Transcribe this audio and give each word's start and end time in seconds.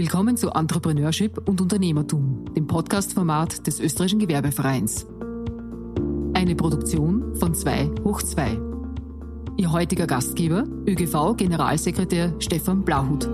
Willkommen 0.00 0.34
zu 0.38 0.48
Entrepreneurship 0.48 1.46
und 1.46 1.60
Unternehmertum, 1.60 2.54
dem 2.54 2.66
Podcast-Format 2.66 3.66
des 3.66 3.80
Österreichischen 3.80 4.18
Gewerbevereins. 4.18 5.06
Eine 6.32 6.56
Produktion 6.56 7.36
von 7.36 7.54
2 7.54 7.90
hoch 8.02 8.22
2. 8.22 8.58
Ihr 9.58 9.70
heutiger 9.70 10.06
Gastgeber, 10.06 10.64
ÖGV-Generalsekretär 10.86 12.34
Stefan 12.38 12.82
Blauhut. 12.82 13.28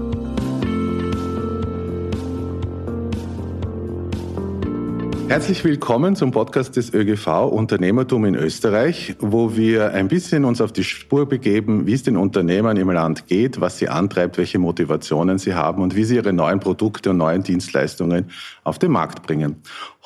Herzlich 5.28 5.64
willkommen 5.64 6.14
zum 6.14 6.30
Podcast 6.30 6.76
des 6.76 6.94
ÖGV 6.94 7.48
Unternehmertum 7.50 8.26
in 8.26 8.36
Österreich, 8.36 9.16
wo 9.18 9.56
wir 9.56 9.92
ein 9.92 10.06
bisschen 10.06 10.44
uns 10.44 10.60
auf 10.60 10.70
die 10.70 10.84
Spur 10.84 11.28
begeben, 11.28 11.84
wie 11.88 11.94
es 11.94 12.04
den 12.04 12.16
Unternehmern 12.16 12.76
im 12.76 12.90
Land 12.90 13.26
geht, 13.26 13.60
was 13.60 13.76
sie 13.78 13.88
antreibt, 13.88 14.38
welche 14.38 14.60
Motivationen 14.60 15.38
sie 15.38 15.54
haben 15.54 15.82
und 15.82 15.96
wie 15.96 16.04
sie 16.04 16.14
ihre 16.14 16.32
neuen 16.32 16.60
Produkte 16.60 17.10
und 17.10 17.16
neuen 17.16 17.42
Dienstleistungen 17.42 18.30
auf 18.62 18.78
den 18.78 18.92
Markt 18.92 19.24
bringen. 19.24 19.56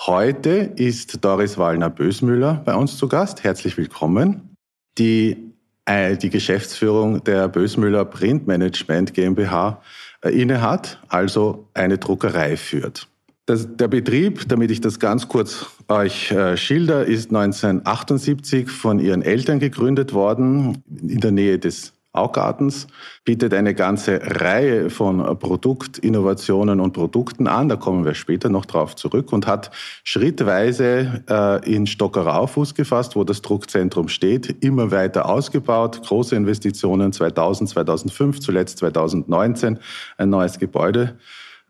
Heute 0.07 0.73
ist 0.77 1.23
Doris 1.23 1.59
Wallner-Bösmüller 1.59 2.63
bei 2.65 2.75
uns 2.75 2.97
zu 2.97 3.07
Gast. 3.07 3.45
Herzlich 3.45 3.77
willkommen. 3.77 4.57
Die, 4.97 5.37
äh, 5.85 6.17
die 6.17 6.31
Geschäftsführung 6.31 7.23
der 7.25 7.49
Bösmüller 7.49 8.07
Print 8.07 8.47
Management 8.47 9.13
GmbH 9.13 9.83
äh, 10.23 10.31
innehat, 10.31 10.99
also 11.09 11.69
eine 11.75 11.99
Druckerei 11.99 12.57
führt. 12.57 13.07
Das, 13.47 13.77
der 13.77 13.89
Betrieb, 13.89 14.49
damit 14.49 14.71
ich 14.71 14.81
das 14.81 14.99
ganz 14.99 15.27
kurz 15.29 15.67
euch 15.89 16.31
äh, 16.31 16.57
schilder, 16.57 17.05
ist 17.05 17.31
1978 17.35 18.71
von 18.71 19.01
ihren 19.01 19.23
Eltern 19.23 19.59
gegründet 19.59 20.13
worden, 20.13 20.85
in 21.03 21.21
der 21.21 21.33
Nähe 21.33 21.59
des 21.59 21.93
Augartens, 22.13 22.89
bietet 23.25 23.55
eine 23.55 23.73
ganze 23.73 24.21
Reihe 24.23 24.91
von 24.91 25.39
Produktinnovationen 25.39 26.81
und 26.81 26.93
Produkten 26.93 27.47
an, 27.47 27.69
da 27.69 27.77
kommen 27.77 28.05
wir 28.05 28.15
später 28.15 28.49
noch 28.49 28.67
drauf 28.67 28.97
zurück, 28.97 29.33
und 29.33 29.47
hat 29.47 29.71
schrittweise 30.03 31.23
äh, 31.29 31.73
in 31.73 31.87
Stockerau 31.87 32.49
Fuß 32.49 32.75
gefasst, 32.75 33.15
wo 33.15 33.23
das 33.23 33.43
Druckzentrum 33.43 34.09
steht, 34.09 34.65
immer 34.65 34.91
weiter 34.91 35.29
ausgebaut, 35.29 36.03
große 36.05 36.35
Investitionen 36.35 37.13
2000, 37.13 37.71
2005, 37.71 38.41
zuletzt 38.41 38.79
2019 38.79 39.79
ein 40.19 40.31
neues 40.31 40.59
Gebäude 40.59 41.17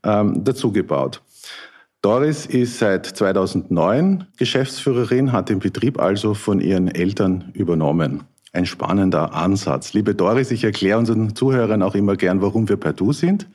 ähm, 0.05 0.42
dazugebaut. 0.42 1.20
Doris 2.03 2.47
ist 2.47 2.79
seit 2.79 3.05
2009 3.05 4.27
Geschäftsführerin, 4.39 5.33
hat 5.33 5.51
den 5.51 5.59
Betrieb 5.59 6.01
also 6.01 6.33
von 6.33 6.59
ihren 6.59 6.89
Eltern 6.89 7.51
übernommen. 7.53 8.25
Ein 8.55 8.65
spannender 8.65 9.34
Ansatz. 9.34 9.93
Liebe 9.93 10.15
Doris, 10.15 10.51
ich 10.51 10.65
erkläre 10.65 10.98
unseren 10.98 11.37
Zuhörern 11.37 11.83
auch 11.83 11.95
immer 11.95 12.17
gern, 12.17 12.41
warum 12.41 12.71
wir 12.71 12.78
per 12.78 12.95
Du 12.95 13.12
sind. 13.12 13.48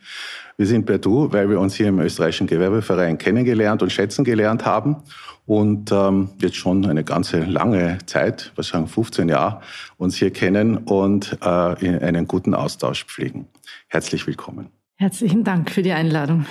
Wir 0.56 0.66
sind 0.68 0.86
per 0.86 0.98
Du, 0.98 1.32
weil 1.32 1.50
wir 1.50 1.58
uns 1.58 1.74
hier 1.74 1.88
im 1.88 1.98
österreichischen 1.98 2.46
Gewerbeverein 2.46 3.18
kennengelernt 3.18 3.82
und 3.82 3.90
schätzen 3.90 4.24
gelernt 4.24 4.64
haben 4.64 4.98
und 5.44 5.90
ähm, 5.90 6.28
jetzt 6.40 6.56
schon 6.56 6.86
eine 6.86 7.02
ganze 7.02 7.40
lange 7.40 7.98
Zeit, 8.06 8.52
was 8.54 8.68
sagen 8.68 8.86
15 8.86 9.28
Jahre, 9.28 9.60
uns 9.98 10.14
hier 10.14 10.32
kennen 10.32 10.78
und 10.78 11.36
äh, 11.44 11.84
in 11.84 11.98
einen 11.98 12.28
guten 12.28 12.54
Austausch 12.54 13.06
pflegen. 13.06 13.48
Herzlich 13.88 14.24
willkommen. 14.28 14.68
Herzlichen 14.94 15.42
Dank 15.42 15.72
für 15.72 15.82
die 15.82 15.92
Einladung. 15.92 16.46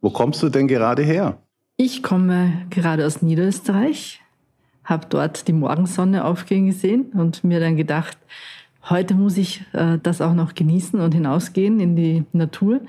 Wo 0.00 0.10
kommst 0.10 0.42
du 0.42 0.48
denn 0.48 0.66
gerade 0.66 1.02
her? 1.02 1.38
Ich 1.76 2.02
komme 2.02 2.66
gerade 2.70 3.06
aus 3.06 3.22
Niederösterreich, 3.22 4.20
habe 4.84 5.06
dort 5.08 5.48
die 5.48 5.52
Morgensonne 5.52 6.24
aufgehen 6.24 6.66
gesehen 6.66 7.06
und 7.12 7.44
mir 7.44 7.60
dann 7.60 7.76
gedacht, 7.76 8.18
heute 8.88 9.14
muss 9.14 9.36
ich 9.36 9.62
äh, 9.72 9.98
das 10.02 10.20
auch 10.20 10.34
noch 10.34 10.54
genießen 10.54 11.00
und 11.00 11.12
hinausgehen 11.12 11.80
in 11.80 11.96
die 11.96 12.24
Natur, 12.32 12.80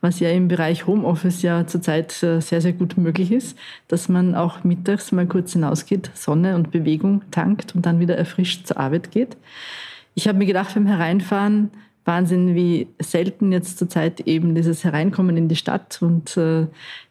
was 0.00 0.20
ja 0.20 0.30
im 0.30 0.48
Bereich 0.48 0.86
Homeoffice 0.86 1.42
ja 1.42 1.66
zurzeit 1.66 2.22
äh, 2.22 2.40
sehr, 2.40 2.60
sehr 2.60 2.72
gut 2.72 2.96
möglich 2.96 3.32
ist, 3.32 3.58
dass 3.88 4.08
man 4.08 4.34
auch 4.34 4.62
mittags 4.62 5.12
mal 5.12 5.26
kurz 5.26 5.52
hinausgeht, 5.52 6.10
Sonne 6.14 6.54
und 6.54 6.70
Bewegung 6.70 7.22
tankt 7.30 7.74
und 7.74 7.84
dann 7.84 8.00
wieder 8.00 8.16
erfrischt 8.16 8.66
zur 8.66 8.78
Arbeit 8.78 9.10
geht. 9.10 9.36
Ich 10.14 10.28
habe 10.28 10.38
mir 10.38 10.46
gedacht 10.46 10.74
beim 10.74 10.86
Hereinfahren, 10.86 11.70
Wahnsinn, 12.04 12.54
wie 12.54 12.88
selten 12.98 13.52
jetzt 13.52 13.78
zurzeit 13.78 14.20
eben 14.20 14.54
dieses 14.54 14.84
Hereinkommen 14.84 15.36
in 15.36 15.48
die 15.48 15.56
Stadt 15.56 16.00
und 16.00 16.36
äh, 16.36 16.66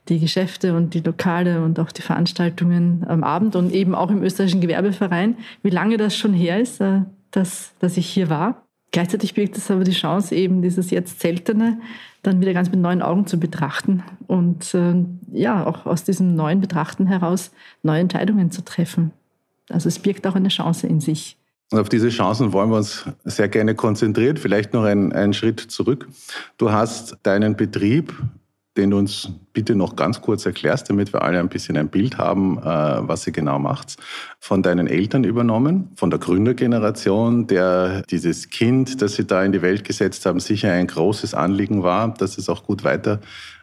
die 0.08 0.20
Geschäfte 0.20 0.76
und 0.76 0.94
die 0.94 1.02
Lokale 1.02 1.64
und 1.64 1.80
auch 1.80 1.92
die 1.92 2.02
Veranstaltungen 2.02 3.06
am 3.08 3.24
Abend 3.24 3.56
und 3.56 3.72
eben 3.72 3.94
auch 3.94 4.10
im 4.10 4.24
österreichischen 4.24 4.62
Gewerbeverein, 4.62 5.38
wie 5.62 5.70
lange 5.70 5.98
das 5.98 6.16
schon 6.16 6.34
her 6.34 6.60
ist, 6.60 6.82
äh, 6.82 7.02
dass, 7.32 7.74
dass 7.80 7.98
ich 7.98 8.08
hier 8.08 8.30
war. 8.30 8.64
Gleichzeitig 8.92 9.36
birgt 9.36 9.56
es 9.56 9.70
aber 9.70 9.84
die 9.84 9.92
Chance, 9.92 10.34
eben 10.36 10.64
dieses 10.64 10.90
jetzt 10.90 11.20
Seltene 11.20 11.80
dann 12.24 12.42
wieder 12.42 12.54
ganz 12.54 12.72
mit 12.72 12.80
neuen 12.80 13.02
Augen 13.02 13.28
zu 13.28 13.40
betrachten 13.40 14.04
und 14.28 14.74
äh, 14.74 14.96
ja, 15.32 15.66
auch 15.66 15.86
aus 15.86 16.04
diesem 16.04 16.36
neuen 16.36 16.60
Betrachten 16.60 17.06
heraus 17.06 17.52
neue 17.84 18.02
Entscheidungen 18.02 18.52
zu 18.52 18.64
treffen. 18.66 19.12
Also 19.70 19.88
es 19.88 20.00
birgt 20.00 20.26
auch 20.26 20.36
eine 20.36 20.50
Chance 20.50 20.88
in 20.88 21.00
sich. 21.00 21.39
Und 21.72 21.80
auf 21.80 21.90
diese 21.90 22.10
Chancen 22.10 22.52
wollen 22.52 22.70
wir 22.70 22.78
uns 22.78 23.06
sehr 23.26 23.48
gerne 23.48 23.76
konzentrieren. 23.76 24.38
Vielleicht 24.38 24.74
noch 24.74 24.84
einen, 24.84 25.14
einen 25.14 25.34
Schritt 25.34 25.60
zurück. 25.60 26.08
Du 26.58 26.72
hast 26.72 27.18
deinen 27.24 27.56
Betrieb, 27.56 28.14
den 28.76 28.92
du 28.92 28.98
uns 28.98 29.30
bitte 29.54 29.76
noch 29.76 29.96
ganz 29.96 30.22
kurz 30.22 30.46
erklärst, 30.46 30.90
damit 30.90 31.14
wir 31.14 31.22
alle 31.22 31.40
ein 31.40 31.50
bisschen 31.50 31.78
ein 31.78 31.90
Bild 31.90 32.18
haben, 32.18 32.58
äh, 32.60 32.64
was 32.64 33.24
sie 33.24 33.32
genau 33.32 33.60
macht, 33.60 33.98
von 34.40 34.64
deinen 34.64 34.88
Eltern 34.88 35.24
übernommen, 35.26 35.90
von 35.96 36.10
der 36.10 36.20
Gründergeneration, 36.20 37.46
der 37.46 38.04
dieses 38.04 38.50
Kind, 38.50 39.02
das 39.02 39.16
sie 39.16 39.26
da 39.26 39.44
in 39.44 39.52
die 39.52 39.62
Welt 39.62 39.84
gesetzt 39.84 40.26
haben, 40.26 40.40
sicher 40.40 40.72
ein 40.72 40.88
großes 40.88 41.34
Anliegen 41.34 41.84
war, 41.84 42.14
dass 42.14 42.38
es 42.38 42.50
auch 42.50 42.64
gut 42.64 42.84
weiter 42.84 43.20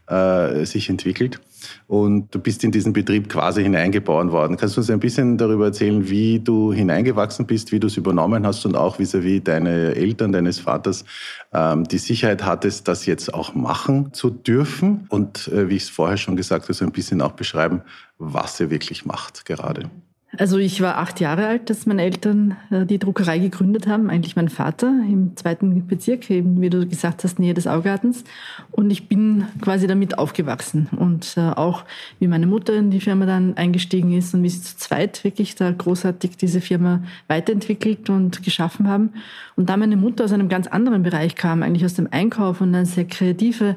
äh, 0.07 0.65
sich 0.65 0.91
entwickelt. 0.91 1.41
Und 1.87 2.35
du 2.35 2.39
bist 2.39 2.65
in 2.65 2.73
diesen 2.73 2.93
Betrieb 2.93 3.29
quasi 3.29 3.63
hineingeboren 3.63 4.33
worden. 4.33 4.57
Kannst 4.57 4.77
du 4.77 4.81
uns 4.81 4.91
ein 4.91 5.01
bisschen 5.01 5.39
darüber 5.39 5.67
erzählen, 5.67 6.09
wie 6.09 6.41
du 6.41 6.73
hineingewachsen 6.73 7.47
bist, 7.47 7.73
wie 7.73 7.81
du 7.81 7.87
es 7.87 7.97
übernommen 7.97 8.47
hast 8.47 8.65
und 8.67 8.77
auch 8.77 8.99
vis-à-vis 8.99 9.41
-vis 9.41 9.45
deine 9.45 9.95
Eltern, 9.95 10.33
deines 10.33 10.61
Vaters 10.61 11.05
ähm, 11.53 11.85
die 11.85 11.99
Sicherheit 11.99 12.45
hattest, 12.45 12.89
das 12.89 13.07
jetzt 13.07 13.33
auch 13.33 13.55
machen 13.55 14.13
zu 14.13 14.31
dürfen? 14.31 15.07
Und 15.09 15.49
äh, 15.49 15.69
wie 15.69 15.77
ich 15.77 15.85
es 15.85 15.91
vorher 15.91 16.17
schon 16.17 16.37
gesagt 16.37 16.65
habe, 16.65 16.75
so 16.75 16.85
ein 16.85 16.93
bisschen 16.93 17.21
auch 17.21 17.33
beschreiben, 17.33 17.83
was 18.19 18.61
ihr 18.61 18.71
wirklich 18.71 19.05
macht 19.05 19.45
gerade. 19.45 19.91
Also 20.39 20.59
ich 20.59 20.81
war 20.81 20.99
acht 20.99 21.21
Jahre 21.21 21.47
alt, 21.47 21.71
dass 21.71 21.87
meine 21.87 22.03
Eltern 22.03 22.57
äh, 22.71 22.85
die 22.85 22.99
Druckerei 22.99 23.39
gegründet 23.39 23.87
haben, 23.87 24.11
eigentlich 24.11 24.37
mein 24.37 24.49
Vater 24.49 24.89
im 24.89 25.37
zweiten 25.37 25.87
Bezirk, 25.87 26.31
eben 26.31 26.61
wie 26.61 26.71
du 26.71 26.87
gesagt 26.87 27.25
hast, 27.25 27.39
Nähe 27.39 27.55
des 27.55 27.67
Augartens. 27.67 28.25
Und 28.71 28.91
ich 28.91 29.09
bin 29.09 29.47
quasi 29.61 29.87
damit 29.87 30.19
aufgewachsen. 30.19 30.89
Und 30.97 31.37
äh, 31.37 31.41
auch 31.41 31.85
wie 32.19 32.27
meine 32.27 32.47
Mutter 32.47 32.75
in 32.75 32.91
die 32.91 33.01
Firma 33.01 33.27
dann 33.27 33.57
eingestiegen 33.57 34.13
ist 34.13 34.35
und 34.35 34.43
wie 34.43 34.51
sie 34.51 34.63
zu 34.63 34.77
zweit 34.77 35.25
wirklich 35.25 35.55
da 35.55 35.71
großartig 35.71 36.37
diese 36.37 36.61
Firma 36.61 37.03
weiterentwickelt 37.29 38.11
und 38.11 38.43
geschaffen 38.43 38.89
haben. 38.89 39.11
Und 39.57 39.71
da 39.71 39.77
meine 39.77 39.97
Mutter 39.97 40.25
aus 40.25 40.33
einem 40.33 40.49
ganz 40.49 40.67
anderen 40.67 41.03
Bereich 41.03 41.35
kam, 41.35 41.63
eigentlich 41.63 41.85
aus 41.85 41.95
dem 41.95 42.09
Einkauf 42.11 42.61
und 42.61 42.75
eine 42.75 42.85
sehr 42.85 43.07
kreative, 43.07 43.77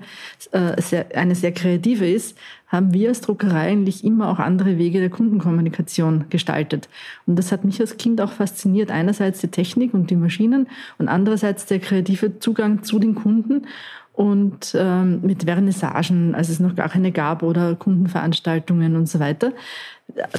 äh, 0.52 0.82
sehr, 0.82 1.16
eine 1.16 1.36
sehr 1.36 1.54
kreative 1.54 2.10
ist, 2.10 2.38
haben 2.70 2.94
wir 2.94 3.10
als 3.10 3.22
Druckerei 3.22 3.72
eigentlich 3.72 4.04
immer 4.04 4.30
auch 4.30 4.40
andere 4.40 4.78
Wege 4.78 5.00
der 5.00 5.10
Kundenkommunikation 5.10 6.26
gestaltet. 6.30 6.88
Und 7.26 7.38
das 7.38 7.52
hat 7.52 7.66
mich 7.66 7.82
als 7.82 7.98
Kind 7.98 8.22
auch 8.22 8.32
fasziniert. 8.32 8.92
Einerseits 8.92 9.42
die 9.42 9.50
Technik 9.50 9.94
und 9.94 10.10
die 10.10 10.16
Maschinen 10.16 10.68
und 10.98 11.10
andererseits 11.10 11.66
der 11.66 11.80
kreative 11.80 12.40
Zugang 12.40 12.84
zu 12.84 13.00
den 13.00 13.16
Kunden 13.16 13.66
und 14.14 14.76
ähm, 14.78 15.22
mit 15.22 15.44
Vernissagen, 15.44 16.36
als 16.36 16.50
es 16.50 16.60
noch 16.60 16.76
gar 16.76 16.90
keine 16.90 17.12
gab, 17.12 17.42
oder 17.42 17.76
Kundenveranstaltungen 17.76 18.96
und 18.96 19.08
so 19.08 19.20
weiter. 19.20 19.54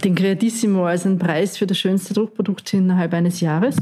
Den 0.04 0.14
Creatissimo 0.14 0.84
als 0.84 1.06
ein 1.06 1.18
Preis 1.18 1.56
für 1.56 1.66
das 1.66 1.78
schönste 1.78 2.12
Druckprodukt 2.14 2.74
innerhalb 2.74 3.14
eines 3.14 3.40
Jahres. 3.40 3.76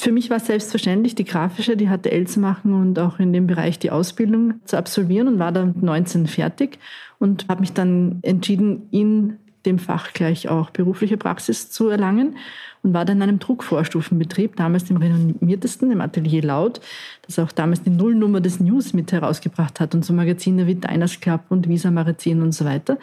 Für 0.00 0.12
mich 0.12 0.30
war 0.30 0.36
es 0.36 0.46
selbstverständlich, 0.46 1.16
die 1.16 1.24
grafische, 1.24 1.76
die 1.76 1.88
HTL 1.88 2.26
zu 2.28 2.38
machen 2.38 2.72
und 2.72 2.98
auch 3.00 3.18
in 3.18 3.32
dem 3.32 3.48
Bereich 3.48 3.80
die 3.80 3.90
Ausbildung 3.90 4.60
zu 4.64 4.76
absolvieren 4.76 5.26
und 5.26 5.38
war 5.40 5.50
dann 5.50 5.74
19 5.80 6.28
fertig 6.28 6.78
und 7.18 7.46
habe 7.48 7.60
mich 7.60 7.72
dann 7.72 8.20
entschieden, 8.22 8.86
in 8.92 9.38
dem 9.68 9.78
Fach 9.78 10.12
gleich 10.12 10.48
auch 10.48 10.70
berufliche 10.70 11.16
Praxis 11.16 11.70
zu 11.70 11.88
erlangen 11.88 12.36
und 12.82 12.94
war 12.94 13.04
dann 13.04 13.18
in 13.18 13.22
einem 13.24 13.38
Druckvorstufenbetrieb, 13.38 14.56
damals 14.56 14.84
dem 14.84 14.96
renommiertesten, 14.96 15.90
im 15.90 16.00
Atelier 16.00 16.42
Laut, 16.42 16.80
das 17.26 17.38
auch 17.38 17.52
damals 17.52 17.82
die 17.82 17.90
Nullnummer 17.90 18.40
des 18.40 18.60
News 18.60 18.92
mit 18.92 19.12
herausgebracht 19.12 19.80
hat 19.80 19.94
und 19.94 20.04
so 20.04 20.12
Magazine 20.12 20.66
wie 20.66 20.76
Diners 20.76 21.20
Club 21.20 21.42
und 21.48 21.68
Visa 21.68 21.90
Magazin 21.90 22.40
und 22.40 22.52
so 22.52 22.64
weiter 22.64 22.98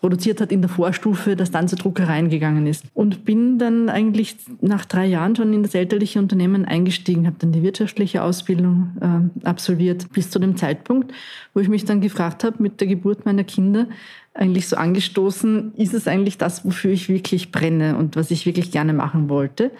produziert 0.00 0.40
hat 0.40 0.52
in 0.52 0.60
der 0.60 0.68
Vorstufe, 0.68 1.36
das 1.36 1.50
dann 1.50 1.68
zur 1.68 1.78
Druckerei 1.78 2.20
gegangen 2.22 2.66
ist. 2.66 2.84
Und 2.92 3.24
bin 3.24 3.58
dann 3.58 3.88
eigentlich 3.88 4.36
nach 4.60 4.84
drei 4.84 5.06
Jahren 5.06 5.36
schon 5.36 5.54
in 5.54 5.62
das 5.62 5.74
elterliche 5.74 6.18
Unternehmen 6.18 6.64
eingestiegen, 6.64 7.26
habe 7.26 7.36
dann 7.38 7.52
die 7.52 7.62
wirtschaftliche 7.62 8.22
Ausbildung 8.22 8.96
äh, 9.00 9.46
absolviert 9.46 10.12
bis 10.12 10.30
zu 10.30 10.38
dem 10.38 10.56
Zeitpunkt, 10.56 11.12
wo 11.54 11.60
ich 11.60 11.68
mich 11.68 11.84
dann 11.84 12.00
gefragt 12.00 12.44
habe 12.44 12.62
mit 12.62 12.80
der 12.80 12.88
Geburt 12.88 13.24
meiner 13.24 13.44
Kinder, 13.44 13.86
eigentlich 14.34 14.68
so 14.68 14.76
angestoßen, 14.76 15.74
ist 15.74 15.94
es 15.94 16.06
eigentlich 16.06 16.38
das, 16.38 16.64
wofür 16.64 16.92
ich 16.92 17.08
wirklich 17.08 17.50
brenne 17.50 17.96
und 17.96 18.16
was 18.16 18.30
ich 18.30 18.46
wirklich 18.46 18.70
gerne 18.70 18.92
machen 18.92 19.28
wollte? 19.28 19.70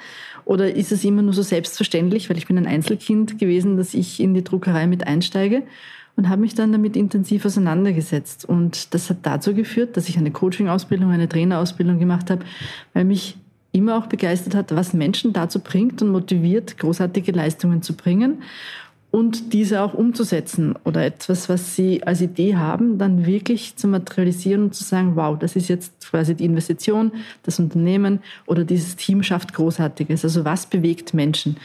Oder 0.45 0.75
ist 0.75 0.91
es 0.91 1.05
immer 1.05 1.23
nur 1.23 1.33
so 1.33 1.43
selbstverständlich, 1.43 2.29
weil 2.29 2.37
ich 2.37 2.47
bin 2.47 2.59
ein 2.59 2.67
Einzelkind 2.67 3.39
gewesen, 3.39 3.77
dass 3.77 3.95
ich 3.95 4.21
in 4.21 4.35
die 4.35 4.45
Druckerei 4.45 4.87
mit 4.87 5.07
einsteige? 5.07 5.63
und 6.17 6.29
habe 6.29 6.43
mich 6.43 6.55
dann 6.55 6.71
damit 6.71 6.97
intensiv 6.97 7.47
auseinandergesetzt. 7.47 8.45
Und 8.45 8.93
das 8.93 9.09
hat 9.09 9.19
dazu 9.23 9.55
geführt, 9.55 9.97
dass 9.97 10.09
ich 10.09 10.19
eine 10.19 10.31
Coaching-Ausbildung, 10.31 11.11
eine 11.11 11.31
Trainerausbildung 11.31 11.99
gemacht 11.99 12.31
habe, 12.31 12.45
weil 12.93 13.07
mich 13.07 13.39
immer 13.73 13.97
auch 13.97 14.07
begeistert 14.07 14.55
hat, 14.55 14.75
was 14.75 14.93
Menschen 14.93 15.33
dazu 15.33 15.61
bringt 15.61 16.03
und 16.03 16.09
motiviert, 16.09 16.77
großartige 16.77 17.33
Leistungen 17.33 17.81
zu 17.81 17.95
bringen 17.95 18.43
und 19.11 19.53
diese 19.53 19.83
auch 19.83 19.95
umzusetzen 19.95 20.75
oder 20.85 21.05
etwas, 21.05 21.49
was 21.49 21.75
sie 21.75 22.05
als 22.05 22.21
Idee 22.21 22.57
haben, 22.57 22.99
dann 22.99 23.27
wirklich 23.27 23.75
zu 23.77 23.89
materialisieren 23.89 24.65
und 24.65 24.75
zu 24.75 24.85
sagen, 24.85 25.17
wow, 25.17 25.37
das 25.39 25.57
ist 25.57 25.69
jetzt 25.69 26.09
quasi 26.09 26.35
die 26.35 26.45
Investition, 26.45 27.13
das 27.43 27.59
Unternehmen 27.59 28.21
oder 28.47 28.65
dieses 28.65 28.97
Team 28.97 29.23
schafft 29.23 29.53
Großartiges. 29.53 30.25
Also 30.25 30.45
was 30.45 30.67
bewegt 30.67 31.13
Menschen? 31.13 31.57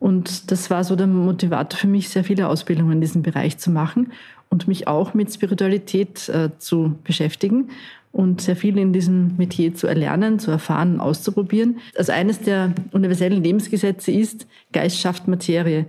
Und 0.00 0.50
das 0.50 0.70
war 0.70 0.84
so 0.84 0.96
der 0.96 1.08
Motivator 1.08 1.78
für 1.78 1.88
mich, 1.88 2.08
sehr 2.08 2.24
viele 2.24 2.48
Ausbildungen 2.48 2.92
in 2.92 3.00
diesem 3.00 3.22
Bereich 3.22 3.58
zu 3.58 3.70
machen 3.70 4.12
und 4.48 4.68
mich 4.68 4.88
auch 4.88 5.12
mit 5.12 5.32
Spiritualität 5.32 6.28
äh, 6.28 6.50
zu 6.58 6.94
beschäftigen 7.04 7.68
und 8.12 8.40
sehr 8.40 8.56
viel 8.56 8.78
in 8.78 8.92
diesem 8.92 9.36
Metier 9.36 9.74
zu 9.74 9.86
erlernen, 9.86 10.38
zu 10.38 10.50
erfahren, 10.50 11.00
auszuprobieren. 11.00 11.78
Also 11.96 12.12
eines 12.12 12.40
der 12.40 12.72
universellen 12.92 13.42
Lebensgesetze 13.42 14.10
ist, 14.10 14.46
Geist 14.72 14.98
schafft 14.98 15.28
Materie. 15.28 15.86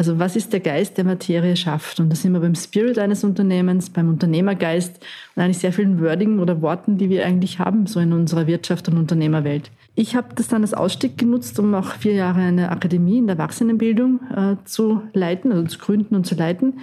Also 0.00 0.20
was 0.20 0.36
ist 0.36 0.52
der 0.52 0.60
Geist, 0.60 0.96
der 0.96 1.04
Materie 1.04 1.56
schafft? 1.56 1.98
Und 1.98 2.08
da 2.08 2.14
sind 2.14 2.32
wir 2.32 2.38
beim 2.38 2.54
Spirit 2.54 3.00
eines 3.00 3.24
Unternehmens, 3.24 3.90
beim 3.90 4.08
Unternehmergeist 4.08 5.04
und 5.34 5.42
eigentlich 5.42 5.58
sehr 5.58 5.72
vielen 5.72 6.00
Wording 6.00 6.38
oder 6.38 6.62
Worten, 6.62 6.98
die 6.98 7.10
wir 7.10 7.26
eigentlich 7.26 7.58
haben, 7.58 7.88
so 7.88 7.98
in 7.98 8.12
unserer 8.12 8.46
Wirtschaft 8.46 8.88
und 8.88 8.96
Unternehmerwelt. 8.96 9.72
Ich 9.96 10.14
habe 10.14 10.28
das 10.36 10.46
dann 10.46 10.62
als 10.62 10.72
Ausstieg 10.72 11.18
genutzt, 11.18 11.58
um 11.58 11.74
auch 11.74 11.90
vier 11.94 12.14
Jahre 12.14 12.38
eine 12.38 12.70
Akademie 12.70 13.18
in 13.18 13.26
der 13.26 13.34
Erwachsenenbildung 13.34 14.20
äh, 14.36 14.56
zu 14.64 15.02
leiten, 15.14 15.50
also 15.50 15.66
zu 15.66 15.78
gründen 15.80 16.14
und 16.14 16.24
zu 16.24 16.36
leiten. 16.36 16.78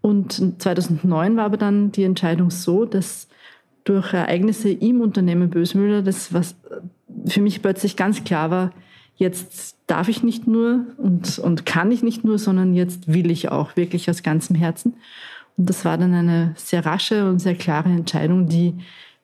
Und 0.00 0.60
2009 0.60 1.36
war 1.36 1.44
aber 1.44 1.58
dann 1.58 1.92
die 1.92 2.02
Entscheidung 2.02 2.50
so, 2.50 2.84
dass 2.84 3.28
durch 3.84 4.12
Ereignisse 4.12 4.70
im 4.70 5.00
Unternehmen 5.00 5.48
Bösmüller, 5.48 6.02
das 6.02 6.34
was 6.34 6.56
für 7.26 7.40
mich 7.40 7.62
plötzlich 7.62 7.96
ganz 7.96 8.24
klar 8.24 8.50
war, 8.50 8.72
jetzt 9.18 9.76
darf 9.86 10.08
ich 10.08 10.22
nicht 10.22 10.46
nur 10.46 10.86
und, 10.96 11.38
und 11.38 11.66
kann 11.66 11.90
ich 11.92 12.02
nicht 12.02 12.24
nur, 12.24 12.38
sondern 12.38 12.72
jetzt 12.72 13.12
will 13.12 13.30
ich 13.30 13.50
auch 13.50 13.76
wirklich 13.76 14.08
aus 14.08 14.22
ganzem 14.22 14.56
Herzen. 14.56 14.94
Und 15.56 15.68
das 15.68 15.84
war 15.84 15.98
dann 15.98 16.14
eine 16.14 16.54
sehr 16.56 16.86
rasche 16.86 17.28
und 17.28 17.40
sehr 17.40 17.56
klare 17.56 17.90
Entscheidung, 17.90 18.48
die 18.48 18.74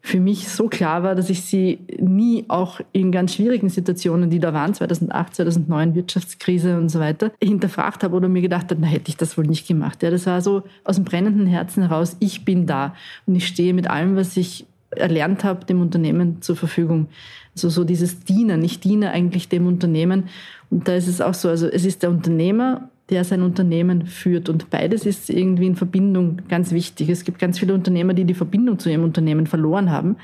für 0.01 0.21
mich 0.21 0.49
so 0.49 0.69
klar 0.69 1.03
war, 1.03 1.15
dass 1.15 1.31
ich 1.31 1.43
sie 1.43 1.79
nie 1.99 2.45
auch 2.49 2.81
in 2.93 3.11
ganz 3.11 3.35
schwierigen 3.35 3.71
Situationen, 3.71 4.29
die 4.29 4.39
da 4.39 4.53
waren, 4.53 4.75
2008, 4.75 5.37
2009, 5.37 5.95
Wirtschaftskrise 5.95 6.77
und 6.77 6.91
so 6.91 7.01
weiter, 7.01 7.33
hinterfragt 7.43 8.05
habe 8.05 8.15
oder 8.15 8.29
mir 8.29 8.43
gedacht 8.43 8.71
habe, 8.71 8.83
na 8.83 8.87
hätte 8.87 9.09
ich 9.09 9.17
das 9.17 9.39
wohl 9.39 9.47
nicht 9.47 9.67
gemacht. 9.67 10.03
Ja, 10.03 10.11
das 10.11 10.27
war 10.27 10.43
so 10.43 10.65
aus 10.85 10.97
dem 10.97 11.07
brennenden 11.07 11.47
Herzen 11.47 11.89
heraus, 11.89 12.19
ich 12.21 12.45
bin 12.45 12.67
da 12.67 12.95
und 13.25 13.35
ich 13.35 13.47
stehe 13.47 13.73
mit 13.73 13.89
allem, 13.89 14.15
was 14.15 14.37
ich 14.37 14.67
erlernt 14.97 15.45
habe, 15.45 15.65
dem 15.65 15.81
Unternehmen 15.81 16.43
zur 16.43 16.57
Verfügung. 16.57 17.09
Also 17.55 17.69
so 17.69 17.85
dieses 17.85 18.21
Dienen. 18.21 18.63
Ich 18.65 18.81
diene 18.81 19.11
eigentlich 19.11 19.49
dem 19.49 19.67
Unternehmen. 19.67 20.25
Und 20.71 20.89
da 20.89 20.95
ist 20.95 21.09
es 21.09 21.21
auch 21.21 21.35
so, 21.35 21.49
also 21.49 21.67
es 21.67 21.85
ist 21.85 22.03
der 22.03 22.11
Unternehmer, 22.11 22.89
der 23.11 23.25
sein 23.25 23.43
Unternehmen 23.43 24.07
führt. 24.07 24.49
Und 24.49 24.71
beides 24.71 25.07
ist 25.07 25.31
irgendwie 25.31 25.67
in 25.67 25.77
Verbindung 25.77 26.43
ganz 26.49 26.73
wichtig. 26.73 27.09
Es 27.09 27.25
gibt 27.25 27.39
ganz 27.39 27.59
viele 27.59 27.75
Unternehmer, 27.75 28.15
die 28.15 28.25
die 28.25 28.35
Verbindung 28.35 28.79
zu 28.79 28.91
ihrem 28.91 29.05
Unternehmen 29.05 29.47
verloren 29.47 29.91
haben. 29.91 30.17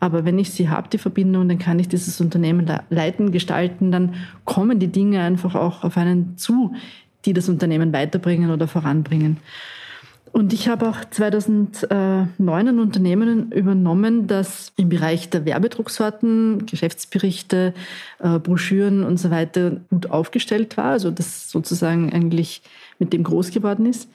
Aber 0.00 0.24
wenn 0.24 0.38
ich 0.38 0.50
sie 0.50 0.68
habe, 0.68 0.88
die 0.88 0.98
Verbindung, 0.98 1.48
dann 1.48 1.58
kann 1.58 1.78
ich 1.78 1.88
dieses 1.88 2.20
Unternehmen 2.20 2.70
leiten, 2.90 3.32
gestalten, 3.32 3.90
dann 3.90 4.14
kommen 4.44 4.78
die 4.78 4.88
Dinge 4.88 5.20
einfach 5.20 5.54
auch 5.54 5.82
auf 5.82 5.96
einen 5.96 6.36
zu, 6.36 6.74
die 7.24 7.32
das 7.32 7.48
Unternehmen 7.48 7.92
weiterbringen 7.92 8.50
oder 8.50 8.68
voranbringen. 8.68 9.38
Und 10.38 10.52
ich 10.52 10.68
habe 10.68 10.88
auch 10.88 10.98
2009 11.04 12.28
ein 12.38 12.78
Unternehmen 12.78 13.50
übernommen, 13.50 14.28
das 14.28 14.72
im 14.76 14.88
Bereich 14.88 15.30
der 15.30 15.44
Werbedrucksorten, 15.44 16.64
Geschäftsberichte, 16.64 17.74
äh, 18.20 18.38
Broschüren 18.38 19.02
und 19.02 19.16
so 19.16 19.32
weiter 19.32 19.80
gut 19.90 20.08
aufgestellt 20.10 20.76
war, 20.76 20.92
also 20.92 21.10
das 21.10 21.50
sozusagen 21.50 22.12
eigentlich 22.12 22.62
mit 23.00 23.12
dem 23.12 23.24
groß 23.24 23.50
geworden 23.50 23.84
ist, 23.84 24.08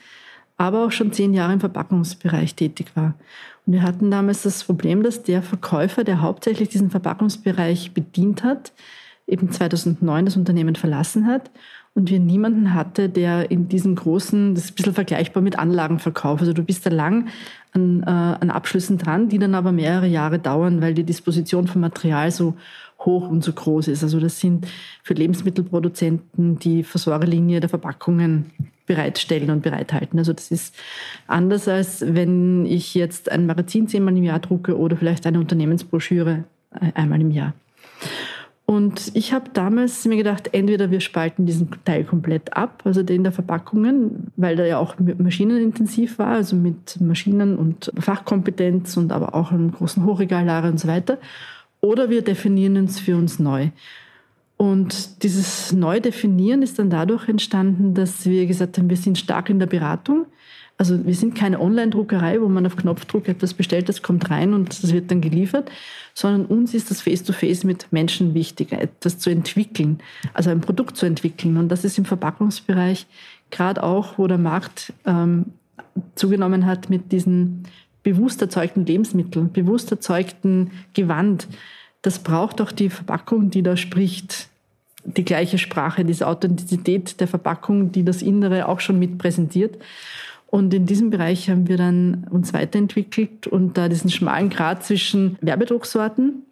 aber 0.55 0.85
auch 0.85 0.93
schon 0.93 1.11
zehn 1.11 1.33
Jahre 1.33 1.51
im 1.51 1.59
Verpackungsbereich 1.59 2.55
tätig 2.55 2.95
war. 2.95 3.15
Und 3.65 3.73
wir 3.73 3.81
hatten 3.81 4.09
damals 4.09 4.43
das 4.43 4.63
Problem, 4.63 5.03
dass 5.03 5.23
der 5.23 5.41
Verkäufer, 5.41 6.05
der 6.05 6.21
hauptsächlich 6.21 6.69
diesen 6.69 6.89
Verpackungsbereich 6.89 7.93
bedient 7.93 8.45
hat, 8.45 8.71
eben 9.27 9.51
2009 9.51 10.23
das 10.23 10.37
Unternehmen 10.37 10.75
verlassen 10.75 11.27
hat 11.27 11.51
und 11.95 12.09
wir 12.09 12.19
niemanden 12.19 12.73
hatte, 12.73 13.07
der 13.07 13.51
in 13.51 13.69
diesem 13.69 13.95
großen, 13.95 14.55
das 14.55 14.65
ist 14.65 14.71
ein 14.71 14.75
bisschen 14.75 14.93
vergleichbar 14.95 15.43
mit 15.43 15.59
Anlagenverkauf. 15.59 16.39
Also 16.39 16.53
du 16.53 16.63
bist 16.63 16.85
da 16.85 16.89
lang 16.89 17.27
an, 17.71 18.01
äh, 18.01 18.09
an 18.09 18.49
Abschlüssen 18.49 18.97
dran, 18.97 19.29
die 19.29 19.37
dann 19.37 19.53
aber 19.53 19.71
mehrere 19.71 20.07
Jahre 20.07 20.39
dauern, 20.39 20.81
weil 20.81 20.95
die 20.95 21.03
Disposition 21.03 21.67
von 21.67 21.81
Material 21.81 22.31
so 22.31 22.55
hoch 22.99 23.29
und 23.29 23.43
so 23.43 23.53
groß 23.53 23.89
ist. 23.89 24.01
Also 24.01 24.19
das 24.19 24.39
sind 24.39 24.67
für 25.03 25.13
Lebensmittelproduzenten 25.13 26.57
die 26.57 26.83
Versorgerlinie 26.83 27.59
der 27.59 27.69
Verpackungen 27.69 28.51
bereitstellen 28.87 29.51
und 29.51 29.61
bereithalten. 29.61 30.17
Also 30.17 30.33
das 30.33 30.49
ist 30.49 30.75
anders 31.27 31.67
als 31.67 32.03
wenn 32.05 32.65
ich 32.65 32.95
jetzt 32.95 33.31
ein 33.31 33.45
Magazin 33.45 33.87
zehnmal 33.87 34.17
im 34.17 34.23
Jahr 34.23 34.39
drucke 34.39 34.77
oder 34.77 34.97
vielleicht 34.97 35.27
eine 35.27 35.39
Unternehmensbroschüre 35.39 36.43
äh, 36.71 36.91
einmal 36.95 37.21
im 37.21 37.31
Jahr. 37.31 37.53
Und 38.65 39.11
ich 39.13 39.33
habe 39.33 39.49
damals 39.53 40.05
mir 40.05 40.15
gedacht, 40.15 40.49
entweder 40.53 40.89
wir 40.89 41.01
spalten 41.01 41.45
diesen 41.45 41.69
Teil 41.83 42.05
komplett 42.05 42.55
ab, 42.55 42.81
also 42.85 43.03
den 43.03 43.23
der 43.23 43.33
Verpackungen, 43.33 44.31
weil 44.37 44.55
der 44.55 44.67
ja 44.67 44.77
auch 44.77 44.95
maschinenintensiv 44.99 46.17
war, 46.17 46.29
also 46.29 46.55
mit 46.55 46.99
Maschinen 47.01 47.57
und 47.57 47.91
Fachkompetenz 47.99 48.95
und 48.95 49.11
aber 49.11 49.35
auch 49.35 49.51
einem 49.51 49.71
großen 49.71 50.05
Hochregallager 50.05 50.69
und 50.69 50.79
so 50.79 50.87
weiter. 50.87 51.17
Oder 51.81 52.09
wir 52.09 52.21
definieren 52.21 52.77
uns 52.77 53.01
für 53.01 53.17
uns 53.17 53.37
neu. 53.37 53.69
Und 54.55 55.23
dieses 55.23 55.73
Neudefinieren 55.73 56.61
ist 56.61 56.79
dann 56.79 56.89
dadurch 56.89 57.27
entstanden, 57.27 57.93
dass 57.93 58.25
wir 58.25 58.45
gesagt 58.45 58.77
haben, 58.77 58.89
wir 58.89 58.95
sind 58.95 59.17
stark 59.17 59.49
in 59.49 59.59
der 59.59 59.65
Beratung. 59.65 60.25
Also 60.77 61.05
wir 61.05 61.13
sind 61.13 61.35
keine 61.35 61.61
Online-Druckerei, 61.61 62.41
wo 62.41 62.49
man 62.49 62.65
auf 62.65 62.75
Knopfdruck 62.75 63.27
etwas 63.27 63.53
bestellt, 63.53 63.89
das 63.89 64.01
kommt 64.01 64.29
rein 64.29 64.53
und 64.53 64.83
das 64.83 64.91
wird 64.91 65.11
dann 65.11 65.21
geliefert, 65.21 65.69
sondern 66.13 66.45
uns 66.45 66.73
ist 66.73 66.89
das 66.89 67.01
Face-to-Face 67.01 67.61
-face 67.61 67.67
mit 67.67 67.87
Menschen 67.91 68.33
wichtig, 68.33 68.71
etwas 68.71 69.19
zu 69.19 69.29
entwickeln, 69.29 69.99
also 70.33 70.49
ein 70.49 70.61
Produkt 70.61 70.97
zu 70.97 71.05
entwickeln. 71.05 71.57
Und 71.57 71.69
das 71.69 71.85
ist 71.85 71.97
im 71.97 72.05
Verpackungsbereich 72.05 73.05
gerade 73.51 73.83
auch, 73.83 74.17
wo 74.17 74.27
der 74.27 74.39
Markt 74.39 74.93
ähm, 75.05 75.45
zugenommen 76.15 76.65
hat 76.65 76.89
mit 76.89 77.11
diesen 77.11 77.63
bewusst 78.01 78.41
erzeugten 78.41 78.85
Lebensmitteln, 78.85 79.51
bewusst 79.51 79.91
erzeugten 79.91 80.71
Gewand. 80.93 81.47
Das 82.01 82.19
braucht 82.19 82.61
auch 82.61 82.71
die 82.71 82.89
Verpackung, 82.89 83.49
die 83.49 83.63
da 83.63 83.77
spricht, 83.77 84.49
die 85.05 85.25
gleiche 85.25 85.57
Sprache, 85.57 86.05
diese 86.05 86.27
Authentizität 86.27 87.19
der 87.19 87.27
Verpackung, 87.27 87.91
die 87.91 88.03
das 88.03 88.21
Innere 88.21 88.67
auch 88.67 88.79
schon 88.79 88.99
mit 88.99 89.17
präsentiert. 89.17 89.77
Und 90.53 90.71
in 90.71 90.85
diesem 90.85 91.09
Bereich 91.09 91.49
haben 91.49 91.67
wir 91.67 91.77
dann 91.77 92.27
uns 92.29 92.53
weiterentwickelt 92.53 93.47
und 93.47 93.75
da 93.75 93.89
diesen 93.89 94.11
schmalen 94.11 94.51
Grad 94.51 94.83
zwischen 94.83 95.35
Werbedrucksorten 95.41 96.43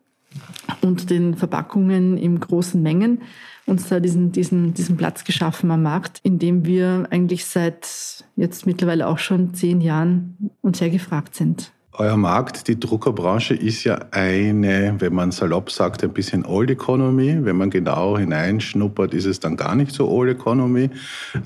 und 0.82 1.12
den 1.12 1.36
Verpackungen 1.36 2.18
in 2.18 2.40
großen 2.40 2.82
Mengen 2.82 3.22
uns 3.68 3.90
da 3.90 4.00
diesen, 4.00 4.32
diesen, 4.32 4.74
diesen 4.74 4.98
Platz 4.98 5.24
geschaffen 5.24 5.70
am 5.70 5.84
Markt, 5.84 6.20
in 6.24 6.40
dem 6.40 6.66
wir 6.66 7.06
eigentlich 7.12 7.46
seit 7.46 8.26
jetzt 8.38 8.66
mittlerweile 8.66 9.06
auch 9.06 9.20
schon 9.20 9.54
zehn 9.54 9.82
Jahren 9.82 10.50
und 10.62 10.78
sehr 10.78 10.90
gefragt 10.90 11.36
sind. 11.36 11.72
Euer 12.02 12.18
Markt, 12.18 12.68
die 12.68 12.80
Druckerbranche, 12.80 13.54
ist 13.54 13.84
ja 13.84 14.00
eine, 14.10 14.96
wenn 14.98 15.14
man 15.14 15.30
salopp 15.30 15.70
sagt, 15.70 16.04
ein 16.04 16.12
bisschen 16.12 16.48
Old 16.48 16.72
Economy. 16.72 17.38
Wenn 17.46 17.58
man 17.58 17.70
genau 17.70 18.18
hineinschnuppert, 18.18 19.14
ist 19.14 19.26
es 19.26 19.40
dann 19.40 19.56
gar 19.56 19.76
nicht 19.76 19.92
so 19.92 20.10
Old 20.10 20.32
Economy. 20.32 20.90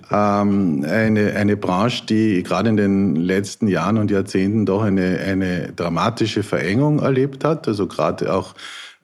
Ähm, 0.09 0.85
eine, 0.89 1.33
eine 1.33 1.57
Branche, 1.57 2.05
die 2.05 2.41
gerade 2.41 2.69
in 2.69 2.77
den 2.77 3.17
letzten 3.17 3.67
Jahren 3.67 3.97
und 3.97 4.09
Jahrzehnten 4.09 4.65
doch 4.65 4.83
eine, 4.83 5.19
eine 5.19 5.73
dramatische 5.73 6.41
Verengung 6.41 6.99
erlebt 6.99 7.43
hat. 7.43 7.67
Also 7.67 7.85
gerade 7.87 8.33
auch 8.33 8.55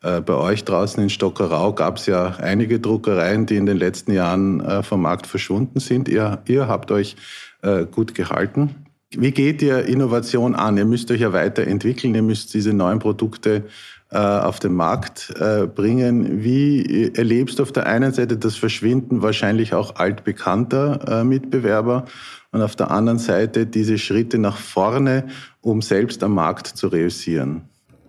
äh, 0.03 0.21
bei 0.21 0.35
euch 0.35 0.63
draußen 0.63 1.03
in 1.03 1.09
Stockerau 1.09 1.73
gab 1.73 1.97
es 1.97 2.05
ja 2.05 2.27
einige 2.37 2.79
Druckereien, 2.79 3.45
die 3.45 3.57
in 3.57 3.65
den 3.65 3.77
letzten 3.77 4.13
Jahren 4.13 4.61
äh, 4.61 4.83
vom 4.83 5.01
Markt 5.01 5.27
verschwunden 5.27 5.81
sind. 5.81 6.07
Ihr, 6.07 6.41
ihr 6.47 6.69
habt 6.69 6.91
euch 6.91 7.17
äh, 7.61 7.85
gut 7.85 8.15
gehalten. 8.15 8.80
Wie 9.17 9.31
geht 9.31 9.61
ihr 9.61 9.85
Innovation 9.85 10.55
an? 10.55 10.77
Ihr 10.77 10.85
müsst 10.85 11.11
euch 11.11 11.19
ja 11.19 11.33
weiterentwickeln, 11.33 12.15
ihr 12.15 12.21
müsst 12.21 12.53
diese 12.53 12.73
neuen 12.73 12.99
Produkte 12.99 13.65
äh, 14.09 14.17
auf 14.17 14.59
den 14.59 14.73
Markt 14.73 15.33
äh, 15.37 15.67
bringen. 15.67 16.43
Wie 16.43 17.11
erlebst 17.13 17.59
du 17.59 17.63
auf 17.63 17.73
der 17.73 17.87
einen 17.87 18.13
Seite 18.13 18.37
das 18.37 18.55
Verschwinden 18.55 19.21
wahrscheinlich 19.21 19.73
auch 19.73 19.97
altbekannter 19.97 21.21
äh, 21.21 21.23
Mitbewerber 21.25 22.05
und 22.51 22.61
auf 22.61 22.77
der 22.77 22.91
anderen 22.91 23.19
Seite 23.19 23.65
diese 23.65 23.97
Schritte 23.97 24.37
nach 24.37 24.57
vorne, 24.57 25.27
um 25.59 25.81
selbst 25.81 26.23
am 26.23 26.33
Markt 26.33 26.67
zu 26.67 26.87
reüssieren? 26.87 27.63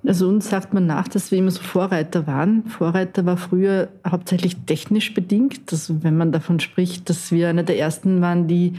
Also 0.05 0.29
uns 0.29 0.51
sagt 0.51 0.75
man 0.75 0.87
nach, 0.87 1.07
dass 1.07 1.31
wir 1.31 1.39
immer 1.39 1.53
so 1.53 1.63
Vorreiter 1.63 2.27
waren. 2.27 2.65
Vorreiter 2.67 3.25
war 3.25 3.37
früher 3.37 3.89
hauptsächlich 4.07 4.57
technisch 4.67 5.15
bedingt. 5.15 5.61
Also 5.71 6.03
wenn 6.03 6.17
man 6.17 6.33
davon 6.33 6.59
spricht, 6.59 7.09
dass 7.09 7.31
wir 7.31 7.49
einer 7.49 7.63
der 7.63 7.79
ersten 7.79 8.21
waren, 8.21 8.49
die 8.49 8.75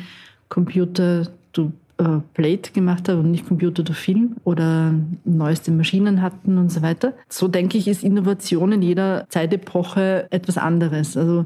Computer 0.49 1.27
to 1.53 1.71
äh, 2.03 2.21
Plate 2.33 2.71
gemacht 2.71 3.07
haben 3.09 3.19
und 3.19 3.31
nicht 3.31 3.47
Computer 3.47 3.83
to 3.83 3.93
Film 3.93 4.35
oder 4.43 4.93
neueste 5.25 5.71
Maschinen 5.71 6.21
hatten 6.21 6.57
und 6.57 6.71
so 6.71 6.81
weiter. 6.81 7.13
So 7.29 7.47
denke 7.47 7.77
ich, 7.77 7.87
ist 7.87 8.03
Innovation 8.03 8.71
in 8.71 8.81
jeder 8.81 9.25
Zeitepoche 9.29 10.27
etwas 10.31 10.57
anderes. 10.57 11.17
Also 11.17 11.45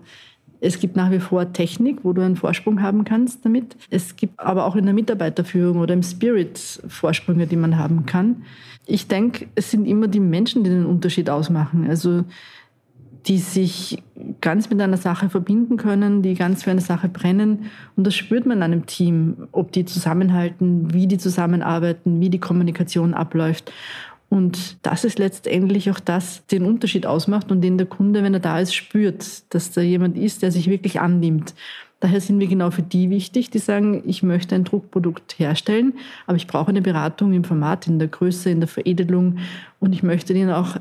es 0.60 0.80
gibt 0.80 0.96
nach 0.96 1.12
wie 1.12 1.20
vor 1.20 1.54
Technik, 1.54 2.00
wo 2.04 2.14
du 2.14 2.22
einen 2.22 2.36
Vorsprung 2.36 2.82
haben 2.82 3.04
kannst 3.04 3.46
damit. 3.46 3.76
Es 3.90 4.16
gibt 4.16 4.40
aber 4.40 4.66
auch 4.66 4.76
in 4.76 4.86
der 4.86 4.94
Mitarbeiterführung 4.94 5.80
oder 5.80 5.94
im 5.94 6.04
Spirit 6.04 6.82
Vorsprünge, 6.88 7.48
die 7.48 7.56
man 7.56 7.78
haben 7.78 8.06
kann. 8.06 8.44
Ich 8.86 9.08
denke, 9.08 9.48
es 9.56 9.70
sind 9.70 9.86
immer 9.86 10.08
die 10.08 10.20
Menschen, 10.20 10.64
die 10.64 10.70
den 10.70 10.86
Unterschied 10.86 11.30
ausmachen. 11.30 11.86
Also 11.88 12.24
die 13.26 13.38
sich 13.38 14.04
ganz 14.42 14.70
mit 14.70 14.82
einer 14.82 14.98
Sache 14.98 15.30
verbinden 15.30 15.78
können, 15.78 16.22
die 16.22 16.34
ganz 16.34 16.64
für 16.64 16.72
eine 16.72 16.82
Sache 16.82 17.10
brennen. 17.10 17.66
Und 17.96 18.06
das 18.06 18.16
spürt 18.16 18.46
man 18.46 18.58
in 18.58 18.64
einem 18.64 18.86
Team, 18.86 19.48
ob 19.52 19.72
die 19.72 19.86
zusammenhalten, 19.86 20.94
wie 20.94 21.08
die 21.08 21.18
zusammenarbeiten, 21.18 22.20
wie 22.22 22.30
die 22.30 22.40
Kommunikation 22.40 23.14
abläuft. 23.14 23.72
Und 24.30 24.78
das 24.86 25.06
ist 25.06 25.20
letztendlich 25.20 25.90
auch 25.90 26.00
das, 26.00 26.46
den 26.48 26.66
Unterschied 26.66 27.06
ausmacht 27.06 27.52
und 27.52 27.62
den 27.62 27.78
der 27.78 27.88
Kunde, 27.88 28.24
wenn 28.24 28.34
er 28.34 28.42
da 28.42 28.60
ist, 28.60 28.76
spürt, 28.76 29.54
dass 29.54 29.72
da 29.72 29.82
jemand 29.82 30.18
ist, 30.18 30.42
der 30.42 30.52
sich 30.52 30.70
wirklich 30.70 31.00
annimmt. 31.00 31.54
Daher 32.00 32.22
sind 32.22 32.40
wir 32.40 32.48
genau 32.48 32.70
für 32.70 32.84
die 32.84 33.10
wichtig, 33.10 33.50
die 33.50 33.58
sagen, 33.58 34.04
ich 34.06 34.22
möchte 34.22 34.54
ein 34.54 34.66
Druckprodukt 34.66 35.40
herstellen, 35.40 35.94
aber 36.28 36.36
ich 36.36 36.46
brauche 36.46 36.70
eine 36.70 36.82
Beratung 36.82 37.34
im 37.34 37.44
Format, 37.44 37.88
in 37.88 37.98
der 37.98 38.08
Größe, 38.08 38.52
in 38.52 38.60
der 38.60 38.68
Veredelung 38.68 39.40
und 39.80 39.94
ich 39.94 40.04
möchte 40.04 40.34
den 40.36 40.52
auch 40.52 40.76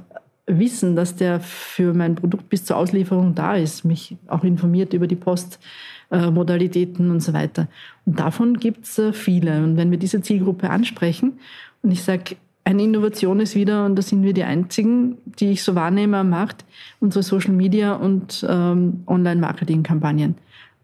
wissen, 0.46 0.96
dass 0.96 1.16
der 1.16 1.40
für 1.40 1.92
mein 1.92 2.14
Produkt 2.14 2.48
bis 2.48 2.64
zur 2.64 2.76
Auslieferung 2.76 3.34
da 3.34 3.56
ist, 3.56 3.84
mich 3.84 4.16
auch 4.28 4.44
informiert 4.44 4.92
über 4.92 5.06
die 5.06 5.16
Postmodalitäten 5.16 7.10
und 7.10 7.20
so 7.20 7.32
weiter. 7.32 7.68
Und 8.04 8.18
davon 8.20 8.58
gibt 8.58 8.84
es 8.84 8.98
äh, 8.98 9.12
viele. 9.12 9.62
Und 9.62 9.76
wenn 9.76 9.90
wir 9.90 9.98
diese 9.98 10.22
Zielgruppe 10.22 10.70
ansprechen 10.70 11.38
und 11.82 11.90
ich 11.90 12.02
sage, 12.02 12.36
eine 12.64 12.82
Innovation 12.82 13.38
ist 13.38 13.54
wieder, 13.54 13.86
und 13.86 13.94
da 13.94 14.02
sind 14.02 14.24
wir 14.24 14.32
die 14.32 14.42
Einzigen, 14.42 15.18
die 15.24 15.52
ich 15.52 15.62
so 15.62 15.76
wahrnehme 15.76 16.18
am 16.18 16.30
Markt, 16.30 16.64
unsere 16.98 17.22
Social 17.22 17.52
Media 17.52 17.94
und 17.94 18.44
ähm, 18.48 19.04
Online-Marketing-Kampagnen. 19.06 20.34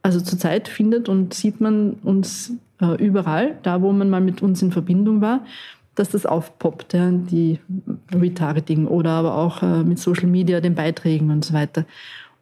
Also 0.03 0.21
zurzeit 0.21 0.69
findet 0.69 1.09
und 1.09 1.35
sieht 1.35 1.61
man 1.61 1.95
uns 2.05 2.53
äh, 2.81 3.05
überall, 3.05 3.59
da 3.65 3.83
wo 3.83 3.93
man 3.93 4.11
mal 4.11 4.21
mit 4.21 4.43
uns 4.43 4.63
in 4.63 4.71
Verbindung 4.71 5.21
war, 5.21 5.45
dass 5.95 6.11
das 6.11 6.27
aufpoppt, 6.27 6.95
ja, 6.95 7.11
die 7.11 7.59
Retargeting 8.13 8.87
oder 8.87 9.11
aber 9.11 9.37
auch 9.37 9.63
äh, 9.63 9.83
mit 9.83 9.99
Social 9.99 10.27
Media, 10.27 10.61
den 10.61 10.75
Beiträgen 10.75 11.31
und 11.31 11.45
so 11.45 11.55
weiter. 11.55 11.85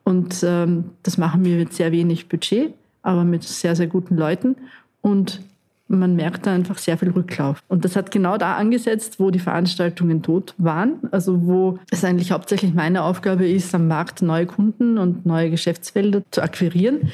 Und 0.04 0.42
ähm, 0.42 0.90
das 1.02 1.18
machen 1.18 1.44
wir 1.44 1.56
mit 1.56 1.72
sehr 1.72 1.92
wenig 1.92 2.28
Budget, 2.28 2.72
aber 3.02 3.24
mit 3.24 3.42
sehr, 3.42 3.76
sehr 3.76 3.86
guten 3.86 4.16
Leuten. 4.16 4.56
Und 5.02 5.40
man 5.88 6.14
merkt 6.14 6.46
da 6.46 6.54
einfach 6.54 6.78
sehr 6.78 6.96
viel 6.96 7.10
Rücklauf. 7.10 7.62
Und 7.68 7.84
das 7.84 7.96
hat 7.96 8.12
genau 8.12 8.36
da 8.36 8.54
angesetzt, 8.54 9.18
wo 9.18 9.30
die 9.30 9.40
Veranstaltungen 9.40 10.22
tot 10.22 10.54
waren. 10.56 11.00
Also 11.10 11.44
wo 11.44 11.78
es 11.90 12.04
eigentlich 12.04 12.30
hauptsächlich 12.30 12.74
meine 12.74 13.02
Aufgabe 13.02 13.48
ist, 13.48 13.74
am 13.74 13.88
Markt 13.88 14.22
neue 14.22 14.46
Kunden 14.46 14.98
und 14.98 15.26
neue 15.26 15.50
Geschäftsfelder 15.50 16.22
zu 16.30 16.42
akquirieren 16.42 17.10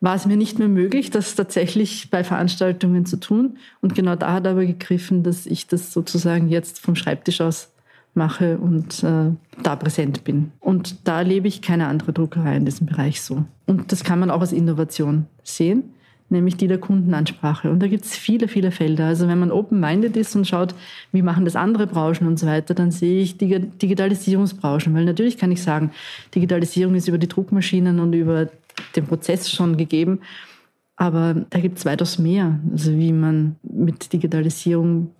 war 0.00 0.14
es 0.14 0.26
mir 0.26 0.36
nicht 0.36 0.58
mehr 0.58 0.68
möglich, 0.68 1.10
das 1.10 1.34
tatsächlich 1.34 2.10
bei 2.10 2.24
Veranstaltungen 2.24 3.04
zu 3.04 3.18
tun. 3.18 3.58
Und 3.80 3.94
genau 3.94 4.16
da 4.16 4.32
hat 4.32 4.46
aber 4.46 4.64
gegriffen, 4.64 5.22
dass 5.22 5.46
ich 5.46 5.66
das 5.66 5.92
sozusagen 5.92 6.48
jetzt 6.48 6.80
vom 6.80 6.96
Schreibtisch 6.96 7.40
aus 7.40 7.70
mache 8.14 8.58
und 8.58 9.04
äh, 9.04 9.30
da 9.62 9.76
präsent 9.76 10.24
bin. 10.24 10.52
Und 10.58 11.06
da 11.06 11.18
erlebe 11.18 11.48
ich 11.48 11.62
keine 11.62 11.86
andere 11.86 12.12
Druckerei 12.12 12.56
in 12.56 12.64
diesem 12.64 12.86
Bereich 12.86 13.22
so. 13.22 13.44
Und 13.66 13.92
das 13.92 14.02
kann 14.02 14.18
man 14.18 14.30
auch 14.30 14.40
als 14.40 14.52
Innovation 14.52 15.26
sehen 15.44 15.94
nämlich 16.30 16.56
die 16.56 16.68
der 16.68 16.78
Kundenansprache. 16.78 17.70
Und 17.70 17.80
da 17.80 17.88
gibt 17.88 18.04
es 18.04 18.16
viele, 18.16 18.48
viele 18.48 18.70
Felder. 18.70 19.06
Also 19.06 19.28
wenn 19.28 19.38
man 19.38 19.50
open-minded 19.50 20.16
ist 20.16 20.34
und 20.36 20.46
schaut, 20.46 20.74
wie 21.12 21.22
machen 21.22 21.44
das 21.44 21.56
andere 21.56 21.86
Branchen 21.86 22.26
und 22.26 22.38
so 22.38 22.46
weiter, 22.46 22.74
dann 22.74 22.90
sehe 22.90 23.20
ich 23.20 23.36
Digitalisierungsbranchen. 23.36 24.94
Weil 24.94 25.04
natürlich 25.04 25.38
kann 25.38 25.52
ich 25.52 25.62
sagen, 25.62 25.90
Digitalisierung 26.34 26.94
ist 26.94 27.08
über 27.08 27.18
die 27.18 27.28
Druckmaschinen 27.28 28.00
und 28.00 28.12
über 28.12 28.48
den 28.96 29.06
Prozess 29.06 29.50
schon 29.50 29.76
gegeben. 29.76 30.20
Aber 30.96 31.34
da 31.48 31.60
gibt 31.60 31.78
es 31.78 31.86
weitaus 31.86 32.18
mehr, 32.18 32.60
also 32.70 32.92
wie 32.92 33.12
man 33.12 33.56
mit 33.62 34.12
Digitalisierung 34.12 35.12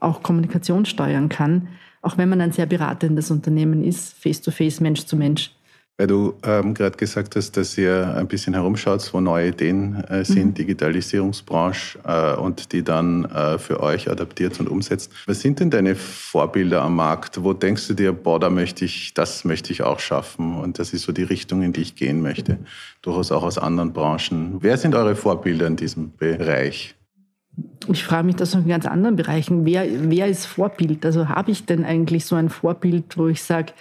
auch 0.00 0.22
Kommunikation 0.22 0.86
steuern 0.86 1.28
kann, 1.28 1.68
auch 2.00 2.16
wenn 2.16 2.28
man 2.28 2.40
ein 2.40 2.52
sehr 2.52 2.66
beratendes 2.66 3.30
Unternehmen 3.30 3.84
ist, 3.84 4.14
face-to-face, 4.14 4.80
Mensch 4.80 5.04
zu 5.04 5.16
Mensch. 5.16 5.50
Weil 5.98 6.06
du 6.06 6.34
ähm, 6.44 6.74
gerade 6.74 6.96
gesagt 6.96 7.34
hast, 7.34 7.56
dass 7.56 7.76
ihr 7.76 8.14
ein 8.16 8.28
bisschen 8.28 8.54
herumschaut, 8.54 9.12
wo 9.12 9.20
neue 9.20 9.48
Ideen 9.48 10.04
äh, 10.04 10.24
sind, 10.24 10.46
mhm. 10.46 10.54
Digitalisierungsbranche 10.54 11.98
äh, 12.04 12.36
und 12.36 12.70
die 12.70 12.84
dann 12.84 13.24
äh, 13.24 13.58
für 13.58 13.80
euch 13.80 14.08
adaptiert 14.08 14.60
und 14.60 14.68
umsetzt. 14.68 15.10
Was 15.26 15.40
sind 15.40 15.58
denn 15.58 15.70
deine 15.70 15.96
Vorbilder 15.96 16.82
am 16.82 16.94
Markt? 16.94 17.42
Wo 17.42 17.52
denkst 17.52 17.88
du 17.88 17.94
dir, 17.94 18.12
boah, 18.12 18.38
da 18.38 18.48
möchte 18.48 18.84
ich, 18.84 19.12
das 19.14 19.44
möchte 19.44 19.72
ich 19.72 19.82
auch 19.82 19.98
schaffen 19.98 20.56
und 20.56 20.78
das 20.78 20.92
ist 20.92 21.02
so 21.02 21.10
die 21.10 21.24
Richtung, 21.24 21.62
in 21.62 21.72
die 21.72 21.80
ich 21.80 21.96
gehen 21.96 22.22
möchte? 22.22 22.58
Durchaus 23.02 23.32
auch 23.32 23.42
aus 23.42 23.58
anderen 23.58 23.92
Branchen. 23.92 24.58
Wer 24.60 24.76
sind 24.76 24.94
eure 24.94 25.16
Vorbilder 25.16 25.66
in 25.66 25.74
diesem 25.74 26.12
Bereich? 26.16 26.94
Ich 27.88 28.04
frage 28.04 28.24
mich 28.24 28.36
das 28.36 28.54
noch 28.54 28.62
in 28.62 28.68
ganz 28.68 28.86
anderen 28.86 29.16
Bereichen. 29.16 29.64
Wer, 29.64 29.84
wer 30.08 30.28
ist 30.28 30.46
Vorbild? 30.46 31.04
Also 31.04 31.28
habe 31.28 31.50
ich 31.50 31.66
denn 31.66 31.84
eigentlich 31.84 32.24
so 32.24 32.36
ein 32.36 32.50
Vorbild, 32.50 33.18
wo 33.18 33.26
ich 33.26 33.42
sage, 33.42 33.72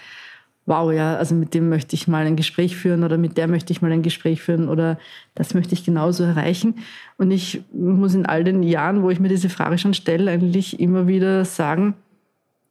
wow, 0.67 0.91
ja, 0.91 1.15
also 1.15 1.33
mit 1.33 1.53
dem 1.53 1.69
möchte 1.69 1.95
ich 1.95 2.07
mal 2.09 2.25
ein 2.25 2.35
Gespräch 2.35 2.75
führen 2.75 3.03
oder 3.03 3.17
mit 3.17 3.37
der 3.37 3.47
möchte 3.47 3.71
ich 3.71 3.81
mal 3.81 3.91
ein 3.91 4.03
Gespräch 4.03 4.41
führen 4.41 4.67
oder 4.67 4.99
das 5.33 5.53
möchte 5.53 5.73
ich 5.73 5.85
genauso 5.85 6.25
erreichen. 6.25 6.75
Und 7.17 7.31
ich 7.31 7.61
muss 7.73 8.13
in 8.13 8.25
all 8.25 8.43
den 8.43 8.61
Jahren, 8.63 9.01
wo 9.01 9.09
ich 9.09 9.21
mir 9.21 9.29
diese 9.29 9.49
Frage 9.49 9.77
schon 9.77 9.93
stelle, 9.93 10.29
eigentlich 10.29 10.79
immer 10.79 11.07
wieder 11.07 11.45
sagen, 11.45 11.95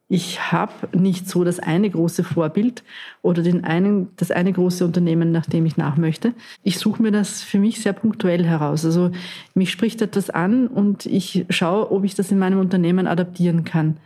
ich 0.09 0.53
habe 0.53 0.71
nicht 0.95 1.27
so 1.27 1.43
das 1.43 1.59
eine 1.59 1.89
große 1.89 2.23
Vorbild 2.23 2.83
oder 3.23 3.41
den 3.41 3.65
einen, 3.65 4.09
das 4.15 4.29
eine 4.31 4.53
große 4.53 4.85
Unternehmen, 4.85 5.31
nach 5.31 5.47
dem 5.47 5.65
ich 5.65 5.75
nach 5.75 5.97
möchte. 5.97 6.33
Ich 6.63 6.77
suche 6.77 7.01
mir 7.01 7.11
das 7.11 7.41
für 7.41 7.57
mich 7.57 7.81
sehr 7.81 7.93
punktuell 7.93 8.45
heraus. 8.45 8.85
Also 8.85 9.11
mich 9.55 9.71
spricht 9.71 10.01
etwas 10.03 10.29
an 10.29 10.67
und 10.67 11.07
ich 11.07 11.45
schaue, 11.49 11.91
ob 11.91 12.05
ich 12.05 12.13
das 12.13 12.31
in 12.31 12.39
meinem 12.39 12.59
Unternehmen 12.59 13.07
adaptieren 13.07 13.65
kann 13.65 13.97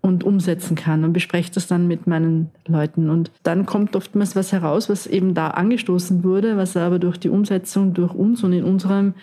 und 0.00 0.24
umsetzen 0.24 0.76
kann 0.76 1.04
und 1.04 1.12
bespreche 1.12 1.50
das 1.52 1.66
dann 1.66 1.86
mit 1.86 2.06
meinen 2.06 2.50
Leuten. 2.66 3.10
Und 3.10 3.30
dann 3.42 3.66
kommt 3.66 3.96
oftmals 3.96 4.34
was 4.34 4.52
heraus, 4.52 4.88
was 4.88 5.06
eben 5.06 5.34
da 5.34 5.48
angestoßen 5.48 6.24
wurde, 6.24 6.56
was 6.56 6.76
aber 6.76 6.98
durch 6.98 7.18
die 7.18 7.28
Umsetzung 7.28 7.94
durch 7.94 8.14
uns 8.14 8.42
und 8.42 8.52
in 8.52 8.64
unserem 8.64 9.14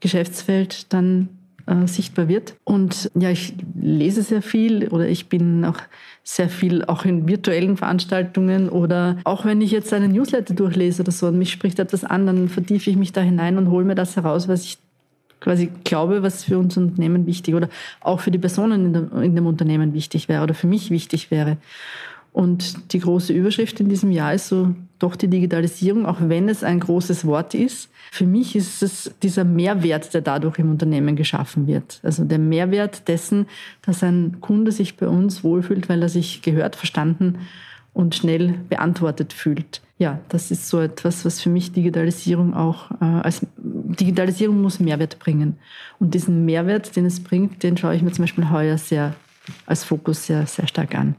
Geschäftsfeld 0.00 0.92
dann 0.92 1.28
äh, 1.66 1.86
sichtbar 1.86 2.28
wird. 2.28 2.54
Und 2.64 3.10
ja, 3.14 3.30
ich 3.30 3.54
lese 3.80 4.22
sehr 4.22 4.42
viel 4.42 4.88
oder 4.88 5.08
ich 5.08 5.28
bin 5.28 5.64
auch 5.64 5.78
sehr 6.22 6.48
viel 6.48 6.84
auch 6.84 7.04
in 7.04 7.26
virtuellen 7.26 7.76
Veranstaltungen 7.76 8.68
oder 8.68 9.16
auch 9.24 9.44
wenn 9.44 9.60
ich 9.60 9.70
jetzt 9.70 9.92
einen 9.92 10.12
Newsletter 10.12 10.54
durchlese 10.54 11.02
oder 11.02 11.12
so 11.12 11.26
und 11.26 11.38
mich 11.38 11.52
spricht 11.52 11.78
etwas 11.78 12.04
an, 12.04 12.26
dann 12.26 12.48
vertiefe 12.48 12.90
ich 12.90 12.96
mich 12.96 13.12
da 13.12 13.22
hinein 13.22 13.56
und 13.56 13.70
hole 13.70 13.84
mir 13.84 13.94
das 13.94 14.16
heraus, 14.16 14.46
was 14.46 14.64
ich 14.64 14.78
quasi 15.40 15.70
glaube, 15.84 16.22
was 16.22 16.44
für 16.44 16.58
unser 16.58 16.80
Unternehmen 16.80 17.26
wichtig 17.26 17.54
oder 17.54 17.68
auch 18.00 18.20
für 18.20 18.30
die 18.30 18.38
Personen 18.38 18.86
in 18.86 18.92
dem, 18.92 19.22
in 19.22 19.34
dem 19.34 19.46
Unternehmen 19.46 19.94
wichtig 19.94 20.28
wäre 20.28 20.42
oder 20.42 20.54
für 20.54 20.66
mich 20.66 20.90
wichtig 20.90 21.30
wäre. 21.30 21.56
Und 22.32 22.92
die 22.92 23.00
große 23.00 23.32
Überschrift 23.32 23.80
in 23.80 23.88
diesem 23.88 24.12
Jahr 24.12 24.34
ist 24.34 24.48
so 24.48 24.74
doch 24.98 25.16
die 25.16 25.28
Digitalisierung, 25.28 26.06
auch 26.06 26.18
wenn 26.20 26.48
es 26.48 26.62
ein 26.62 26.80
großes 26.80 27.24
Wort 27.24 27.54
ist. 27.54 27.90
Für 28.12 28.26
mich 28.26 28.54
ist 28.54 28.82
es 28.82 29.12
dieser 29.22 29.44
Mehrwert, 29.44 30.12
der 30.14 30.20
dadurch 30.20 30.58
im 30.58 30.70
Unternehmen 30.70 31.16
geschaffen 31.16 31.66
wird. 31.66 32.00
Also 32.02 32.24
der 32.24 32.38
Mehrwert 32.38 33.08
dessen, 33.08 33.46
dass 33.82 34.02
ein 34.02 34.40
Kunde 34.40 34.72
sich 34.72 34.96
bei 34.96 35.08
uns 35.08 35.42
wohlfühlt, 35.42 35.88
weil 35.88 36.02
er 36.02 36.08
sich 36.08 36.42
gehört, 36.42 36.76
verstanden 36.76 37.38
und 37.92 38.14
schnell 38.14 38.54
beantwortet 38.68 39.32
fühlt. 39.32 39.80
Ja, 39.98 40.20
das 40.28 40.52
ist 40.52 40.68
so 40.68 40.80
etwas, 40.80 41.24
was 41.24 41.40
für 41.40 41.50
mich 41.50 41.72
Digitalisierung 41.72 42.54
auch 42.54 42.92
äh, 43.00 43.04
als 43.04 43.44
Digitalisierung 43.56 44.62
muss 44.62 44.78
Mehrwert 44.78 45.18
bringen. 45.18 45.58
Und 45.98 46.14
diesen 46.14 46.44
Mehrwert, 46.44 46.94
den 46.94 47.04
es 47.04 47.22
bringt, 47.22 47.64
den 47.64 47.76
schaue 47.76 47.96
ich 47.96 48.02
mir 48.02 48.12
zum 48.12 48.22
Beispiel 48.22 48.48
heuer 48.48 48.78
sehr 48.78 49.14
als 49.66 49.82
Fokus 49.82 50.26
sehr, 50.26 50.46
sehr 50.46 50.68
stark 50.68 50.94
an. 50.94 51.16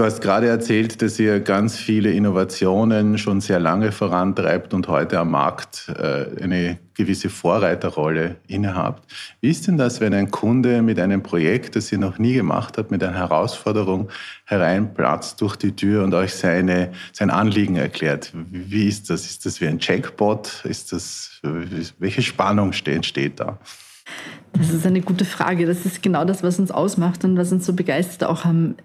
Du 0.00 0.06
hast 0.06 0.22
gerade 0.22 0.48
erzählt, 0.48 1.02
dass 1.02 1.18
ihr 1.18 1.40
ganz 1.40 1.76
viele 1.76 2.10
Innovationen 2.10 3.18
schon 3.18 3.42
sehr 3.42 3.60
lange 3.60 3.92
vorantreibt 3.92 4.72
und 4.72 4.88
heute 4.88 5.18
am 5.18 5.32
Markt 5.32 5.90
äh, 5.94 6.42
eine 6.42 6.78
gewisse 6.94 7.28
Vorreiterrolle 7.28 8.36
innehabt. 8.46 9.12
Wie 9.42 9.50
ist 9.50 9.66
denn 9.66 9.76
das, 9.76 10.00
wenn 10.00 10.14
ein 10.14 10.30
Kunde 10.30 10.80
mit 10.80 10.98
einem 10.98 11.22
Projekt, 11.22 11.76
das 11.76 11.92
ihr 11.92 11.98
noch 11.98 12.16
nie 12.16 12.32
gemacht 12.32 12.78
habt, 12.78 12.90
mit 12.90 13.04
einer 13.04 13.18
Herausforderung 13.18 14.08
hereinplatzt 14.46 15.38
durch 15.42 15.56
die 15.56 15.76
Tür 15.76 16.02
und 16.02 16.14
euch 16.14 16.32
seine, 16.32 16.92
sein 17.12 17.28
Anliegen 17.28 17.76
erklärt? 17.76 18.32
Wie 18.50 18.88
ist 18.88 19.10
das? 19.10 19.26
Ist 19.26 19.44
das 19.44 19.60
wie 19.60 19.66
ein 19.66 19.80
Jackpot? 19.80 20.64
Ist 20.64 20.92
das, 20.92 21.42
welche 21.98 22.22
Spannung 22.22 22.72
entsteht 22.86 23.38
da? 23.38 23.58
Das 24.54 24.70
ist 24.70 24.86
eine 24.86 25.02
gute 25.02 25.26
Frage. 25.26 25.66
Das 25.66 25.84
ist 25.84 26.02
genau 26.02 26.24
das, 26.24 26.42
was 26.42 26.58
uns 26.58 26.70
ausmacht 26.70 27.22
und 27.22 27.36
was 27.36 27.52
uns 27.52 27.66
so 27.66 27.74
begeistert 27.74 28.26
auch 28.26 28.46
am 28.46 28.76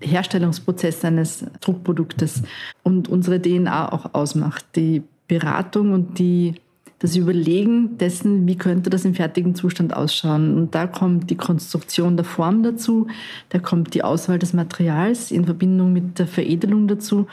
Herstellungsprozess 0.00 1.04
eines 1.04 1.44
Druckproduktes 1.60 2.42
und 2.82 3.08
unsere 3.08 3.40
DNA 3.40 3.92
auch 3.92 4.14
ausmacht. 4.14 4.64
Die 4.76 5.02
Beratung 5.28 5.92
und 5.92 6.18
die, 6.18 6.54
das 6.98 7.16
Überlegen 7.16 7.98
dessen, 7.98 8.46
wie 8.46 8.56
könnte 8.56 8.90
das 8.90 9.04
im 9.04 9.14
fertigen 9.14 9.54
Zustand 9.54 9.94
ausschauen. 9.94 10.56
Und 10.56 10.74
da 10.74 10.86
kommt 10.86 11.30
die 11.30 11.36
Konstruktion 11.36 12.16
der 12.16 12.24
Form 12.24 12.62
dazu, 12.62 13.06
da 13.50 13.58
kommt 13.58 13.94
die 13.94 14.02
Auswahl 14.02 14.38
des 14.38 14.52
Materials 14.52 15.30
in 15.30 15.44
Verbindung 15.44 15.92
mit 15.92 16.18
der 16.18 16.26
Veredelung 16.26 16.88
dazu. 16.88 17.26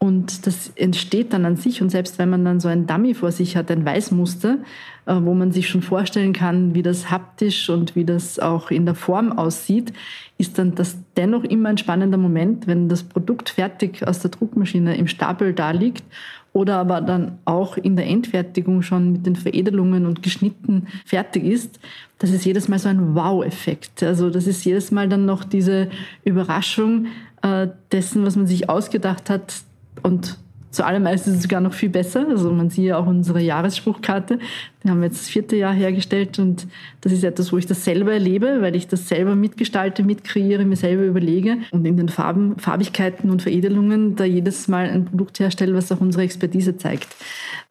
Und 0.00 0.46
das 0.46 0.72
entsteht 0.76 1.32
dann 1.32 1.44
an 1.44 1.56
sich. 1.56 1.82
Und 1.82 1.90
selbst 1.90 2.18
wenn 2.18 2.30
man 2.30 2.44
dann 2.44 2.60
so 2.60 2.68
ein 2.68 2.86
Dummy 2.86 3.14
vor 3.14 3.32
sich 3.32 3.56
hat, 3.56 3.68
ein 3.70 3.84
Weißmuster, 3.84 4.58
äh, 5.06 5.14
wo 5.22 5.34
man 5.34 5.50
sich 5.50 5.68
schon 5.68 5.82
vorstellen 5.82 6.32
kann, 6.32 6.74
wie 6.74 6.82
das 6.82 7.10
haptisch 7.10 7.68
und 7.68 7.96
wie 7.96 8.04
das 8.04 8.38
auch 8.38 8.70
in 8.70 8.86
der 8.86 8.94
Form 8.94 9.32
aussieht, 9.32 9.92
ist 10.38 10.56
dann 10.56 10.76
das 10.76 10.98
dennoch 11.16 11.42
immer 11.42 11.70
ein 11.70 11.78
spannender 11.78 12.18
Moment, 12.18 12.68
wenn 12.68 12.88
das 12.88 13.02
Produkt 13.02 13.50
fertig 13.50 14.06
aus 14.06 14.20
der 14.20 14.30
Druckmaschine 14.30 14.96
im 14.96 15.08
Stapel 15.08 15.52
da 15.52 15.72
liegt 15.72 16.04
oder 16.52 16.76
aber 16.76 17.00
dann 17.00 17.38
auch 17.44 17.76
in 17.76 17.96
der 17.96 18.06
Endfertigung 18.06 18.82
schon 18.82 19.12
mit 19.12 19.26
den 19.26 19.36
Veredelungen 19.36 20.06
und 20.06 20.22
Geschnitten 20.22 20.86
fertig 21.04 21.44
ist. 21.44 21.80
Das 22.18 22.30
ist 22.30 22.44
jedes 22.44 22.68
Mal 22.68 22.78
so 22.78 22.88
ein 22.88 23.14
Wow-Effekt. 23.16 24.02
Also 24.02 24.30
das 24.30 24.46
ist 24.46 24.64
jedes 24.64 24.90
Mal 24.90 25.08
dann 25.08 25.26
noch 25.26 25.44
diese 25.44 25.88
Überraschung 26.24 27.06
äh, 27.42 27.68
dessen, 27.92 28.24
was 28.24 28.36
man 28.36 28.46
sich 28.46 28.68
ausgedacht 28.68 29.30
hat, 29.30 29.62
und 30.02 30.38
zu 30.70 30.84
allermeist 30.84 31.26
ist 31.26 31.36
es 31.36 31.42
sogar 31.42 31.60
noch 31.60 31.72
viel 31.72 31.88
besser. 31.88 32.26
Also 32.28 32.52
man 32.52 32.68
sieht 32.68 32.84
ja 32.84 32.98
auch 32.98 33.06
unsere 33.06 33.40
Jahresspruchkarte. 33.40 34.38
Die 34.84 34.88
haben 34.90 35.00
wir 35.00 35.06
jetzt 35.06 35.20
das 35.20 35.28
vierte 35.28 35.56
Jahr 35.56 35.72
hergestellt 35.72 36.38
und 36.38 36.66
das 37.00 37.12
ist 37.12 37.24
etwas, 37.24 37.52
wo 37.52 37.58
ich 37.58 37.66
das 37.66 37.84
selber 37.84 38.12
erlebe, 38.12 38.60
weil 38.60 38.76
ich 38.76 38.86
das 38.86 39.08
selber 39.08 39.34
mitgestalte, 39.34 40.02
mitkreiere, 40.02 40.64
mir 40.64 40.76
selber 40.76 41.04
überlege 41.04 41.56
und 41.70 41.86
in 41.86 41.96
den 41.96 42.10
Farben, 42.10 42.58
Farbigkeiten 42.58 43.30
und 43.30 43.42
Veredelungen 43.42 44.14
da 44.14 44.24
jedes 44.24 44.68
Mal 44.68 44.90
ein 44.90 45.06
Produkt 45.06 45.40
herstelle, 45.40 45.74
was 45.74 45.90
auch 45.90 46.00
unsere 46.00 46.24
Expertise 46.24 46.76
zeigt. 46.76 47.08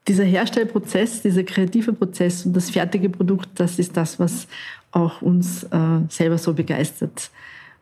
Dieser 0.08 0.24
Herstellprozess, 0.24 1.22
dieser 1.22 1.44
kreative 1.44 1.94
Prozess 1.94 2.46
und 2.46 2.54
das 2.54 2.72
fertige 2.72 3.10
Produkt, 3.10 3.50
das 3.56 3.78
ist 3.78 3.96
das, 3.96 4.20
was 4.20 4.48
auch 4.92 5.22
uns 5.22 5.64
äh, 5.64 6.00
selber 6.10 6.38
so 6.38 6.54
begeistert. 6.54 7.30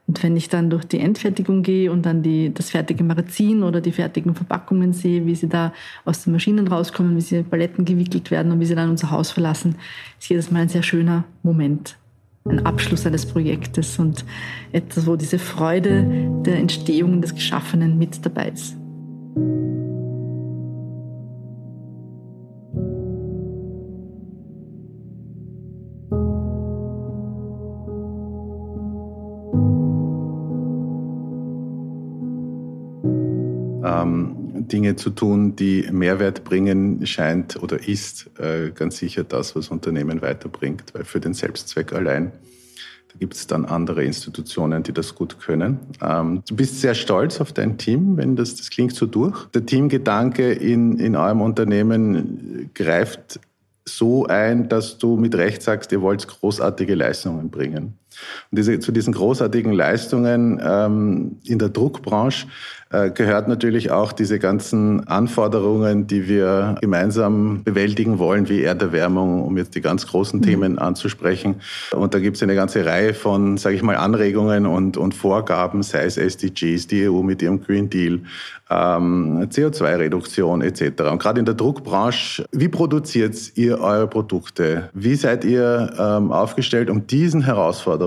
Und 0.07 0.21
wenn 0.21 0.37
ich 0.37 0.49
dann 0.49 0.69
durch 0.69 0.85
die 0.85 0.99
Endfertigung 0.99 1.63
gehe 1.63 1.91
und 1.91 2.05
dann 2.05 2.21
die, 2.21 2.53
das 2.53 2.69
fertige 2.69 3.03
Magazin 3.03 3.63
oder 3.63 3.81
die 3.81 3.91
fertigen 3.91 4.35
Verpackungen 4.35 4.93
sehe, 4.93 5.25
wie 5.25 5.33
sie 5.33 5.49
da 5.49 5.73
aus 6.05 6.23
den 6.23 6.33
Maschinen 6.33 6.67
rauskommen, 6.67 7.15
wie 7.17 7.21
sie 7.21 7.37
in 7.37 7.45
Paletten 7.45 7.85
gewickelt 7.85 8.29
werden 8.29 8.51
und 8.51 8.59
wie 8.59 8.65
sie 8.65 8.75
dann 8.75 8.91
unser 8.91 9.09
Haus 9.09 9.31
verlassen, 9.31 9.75
ist 10.19 10.29
jedes 10.29 10.51
Mal 10.51 10.61
ein 10.61 10.69
sehr 10.69 10.83
schöner 10.83 11.23
Moment. 11.41 11.97
Ein 12.47 12.63
Abschluss 12.67 13.07
eines 13.07 13.25
Projektes 13.25 13.97
und 13.97 14.23
etwas, 14.71 15.07
wo 15.07 15.15
diese 15.15 15.39
Freude 15.39 16.29
der 16.45 16.57
Entstehung 16.57 17.21
des 17.21 17.33
Geschaffenen 17.33 17.97
mit 17.97 18.23
dabei 18.23 18.49
ist. 18.49 18.77
Dinge 34.67 34.95
zu 34.95 35.09
tun, 35.09 35.55
die 35.55 35.87
Mehrwert 35.91 36.43
bringen, 36.43 37.05
scheint 37.05 37.61
oder 37.61 37.87
ist 37.87 38.29
äh, 38.39 38.71
ganz 38.71 38.97
sicher 38.97 39.23
das, 39.23 39.55
was 39.55 39.69
Unternehmen 39.69 40.21
weiterbringt, 40.21 40.93
weil 40.93 41.05
für 41.05 41.19
den 41.19 41.33
Selbstzweck 41.33 41.93
allein 41.93 42.31
gibt 43.19 43.33
es 43.33 43.47
dann 43.47 43.65
andere 43.65 44.03
Institutionen, 44.03 44.83
die 44.83 44.93
das 44.93 45.15
gut 45.15 45.39
können. 45.39 45.79
Ähm, 46.01 46.43
du 46.47 46.55
bist 46.55 46.81
sehr 46.81 46.95
stolz 46.95 47.39
auf 47.39 47.53
dein 47.53 47.77
Team, 47.77 48.17
wenn 48.17 48.35
das, 48.35 48.55
das 48.55 48.69
klingt 48.69 48.93
so 48.93 49.05
durch. 49.05 49.45
Der 49.53 49.65
Teamgedanke 49.65 50.51
in, 50.51 50.97
in 50.97 51.15
eurem 51.15 51.41
Unternehmen 51.41 52.71
greift 52.73 53.39
so 53.85 54.25
ein, 54.25 54.67
dass 54.67 54.97
du 54.97 55.15
mit 55.15 55.35
Recht 55.35 55.61
sagst, 55.61 55.91
ihr 55.91 56.01
wollt 56.01 56.27
großartige 56.27 56.95
Leistungen 56.95 57.49
bringen. 57.49 57.97
Und 58.51 58.59
diese, 58.59 58.79
zu 58.79 58.91
diesen 58.91 59.13
großartigen 59.13 59.73
Leistungen 59.73 60.61
ähm, 60.63 61.37
in 61.43 61.59
der 61.59 61.69
Druckbranche 61.69 62.47
äh, 62.95 63.09
gehört 63.09 63.47
natürlich 63.47 63.91
auch 63.91 64.11
diese 64.11 64.39
ganzen 64.39 65.07
Anforderungen, 65.07 66.07
die 66.07 66.27
wir 66.27 66.75
gemeinsam 66.81 67.63
bewältigen 67.63 68.19
wollen, 68.19 68.47
wie 68.47 68.61
Erderwärmung, 68.61 69.43
um 69.43 69.57
jetzt 69.57 69.75
die 69.75 69.81
ganz 69.81 70.07
großen 70.07 70.39
mhm. 70.39 70.43
Themen 70.43 70.79
anzusprechen. 70.79 71.55
Und 71.91 72.13
da 72.13 72.19
gibt 72.19 72.37
es 72.37 72.43
eine 72.43 72.55
ganze 72.55 72.85
Reihe 72.85 73.13
von, 73.13 73.57
sage 73.57 73.75
ich 73.75 73.81
mal, 73.81 73.97
Anregungen 73.97 74.65
und, 74.65 74.97
und 74.97 75.13
Vorgaben, 75.13 75.83
sei 75.83 76.05
es 76.05 76.17
SDGs, 76.17 76.87
die 76.87 77.09
EU 77.09 77.21
mit 77.21 77.41
ihrem 77.41 77.61
Green 77.61 77.89
Deal, 77.89 78.21
ähm, 78.69 79.47
CO2-Reduktion 79.49 80.61
etc. 80.61 81.03
Und 81.11 81.19
gerade 81.19 81.39
in 81.39 81.45
der 81.45 81.55
Druckbranche, 81.55 82.45
wie 82.51 82.67
produziert 82.67 83.35
ihr 83.55 83.79
eure 83.79 84.07
Produkte? 84.07 84.89
Wie 84.93 85.15
seid 85.15 85.43
ihr 85.43 85.93
ähm, 85.99 86.31
aufgestellt, 86.31 86.89
um 86.89 87.05
diesen 87.07 87.41
Herausforderungen 87.43 88.04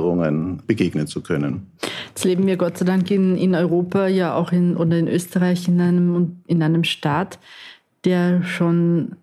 begegnen 0.67 1.07
zu 1.07 1.23
können? 1.23 1.67
Jetzt 2.09 2.25
leben 2.25 2.47
wir 2.47 2.57
Gott 2.57 2.79
sei 2.79 2.85
Dank 2.85 3.11
in, 3.11 3.37
in 3.37 3.55
Europa 3.55 4.07
ja 4.07 4.35
auch 4.35 4.53
in 4.53 4.77
oder 4.77 4.99
in 4.99 5.09
Österreich 5.09 5.69
in 5.69 5.81
einem, 5.81 6.37
in 6.47 6.63
einem 6.63 6.85
Staat, 6.85 7.39
der 8.05 8.43
schon 8.43 9.17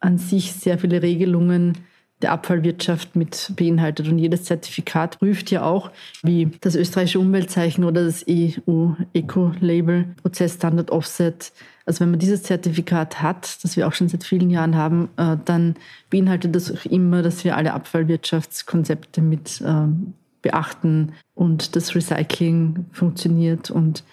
an 0.00 0.18
sich 0.18 0.52
sehr 0.52 0.78
viele 0.78 1.02
Regelungen 1.02 1.78
der 2.22 2.32
Abfallwirtschaft 2.32 3.16
mit 3.16 3.52
beinhaltet. 3.56 4.08
Und 4.08 4.18
jedes 4.18 4.44
Zertifikat 4.44 5.18
prüft 5.18 5.50
ja 5.50 5.62
auch, 5.62 5.90
wie 6.22 6.50
das 6.60 6.74
österreichische 6.74 7.20
Umweltzeichen 7.20 7.84
oder 7.84 8.04
das 8.04 8.24
EU 8.28 8.90
Eco-Label, 9.12 10.06
Prozessstandard 10.22 10.90
Offset. 10.90 11.52
Also 11.86 12.00
wenn 12.00 12.10
man 12.10 12.18
dieses 12.18 12.42
Zertifikat 12.42 13.22
hat, 13.22 13.62
das 13.62 13.76
wir 13.76 13.86
auch 13.86 13.92
schon 13.92 14.08
seit 14.08 14.24
vielen 14.24 14.50
Jahren 14.50 14.76
haben, 14.76 15.08
äh, 15.16 15.36
dann 15.44 15.74
beinhaltet 16.10 16.54
das 16.54 16.72
auch 16.72 16.84
immer, 16.84 17.22
dass 17.22 17.44
wir 17.44 17.56
alle 17.56 17.72
Abfallwirtschaftskonzepte 17.72 19.20
mit 19.22 19.62
ähm, 19.64 20.14
beachten 20.42 21.12
und 21.34 21.76
das 21.76 21.94
Recycling 21.94 22.86
funktioniert 22.92 23.70
und 23.70 24.04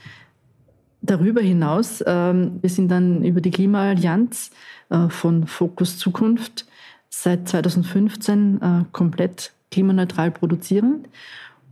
Darüber 1.08 1.42
hinaus, 1.42 2.04
ähm, 2.08 2.58
wir 2.62 2.70
sind 2.70 2.90
dann 2.90 3.24
über 3.24 3.40
die 3.40 3.52
Klimaallianz 3.52 4.50
äh, 4.90 5.08
von 5.10 5.46
Fokus 5.46 6.00
Zukunft 6.00 6.66
seit 7.22 7.48
2015 7.48 8.62
äh, 8.62 8.84
komplett 8.92 9.54
klimaneutral 9.72 10.32
produzierend 10.32 11.08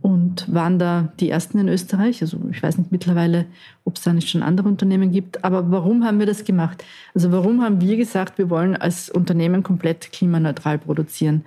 und 0.00 0.52
waren 0.52 0.78
da 0.78 1.12
die 1.18 1.30
ersten 1.30 1.58
in 1.58 1.68
Österreich. 1.68 2.20
Also 2.20 2.38
ich 2.50 2.62
weiß 2.62 2.76
nicht 2.78 2.92
mittlerweile, 2.92 3.46
ob 3.84 3.96
es 3.96 4.02
da 4.02 4.12
nicht 4.12 4.28
schon 4.28 4.42
andere 4.42 4.68
Unternehmen 4.68 5.10
gibt. 5.10 5.44
Aber 5.44 5.70
warum 5.70 6.04
haben 6.04 6.18
wir 6.18 6.26
das 6.26 6.44
gemacht? 6.44 6.84
Also 7.14 7.32
warum 7.32 7.62
haben 7.62 7.80
wir 7.80 7.96
gesagt, 7.96 8.36
wir 8.36 8.50
wollen 8.50 8.76
als 8.76 9.08
Unternehmen 9.08 9.62
komplett 9.62 10.12
klimaneutral 10.12 10.78
produzieren? 10.78 11.44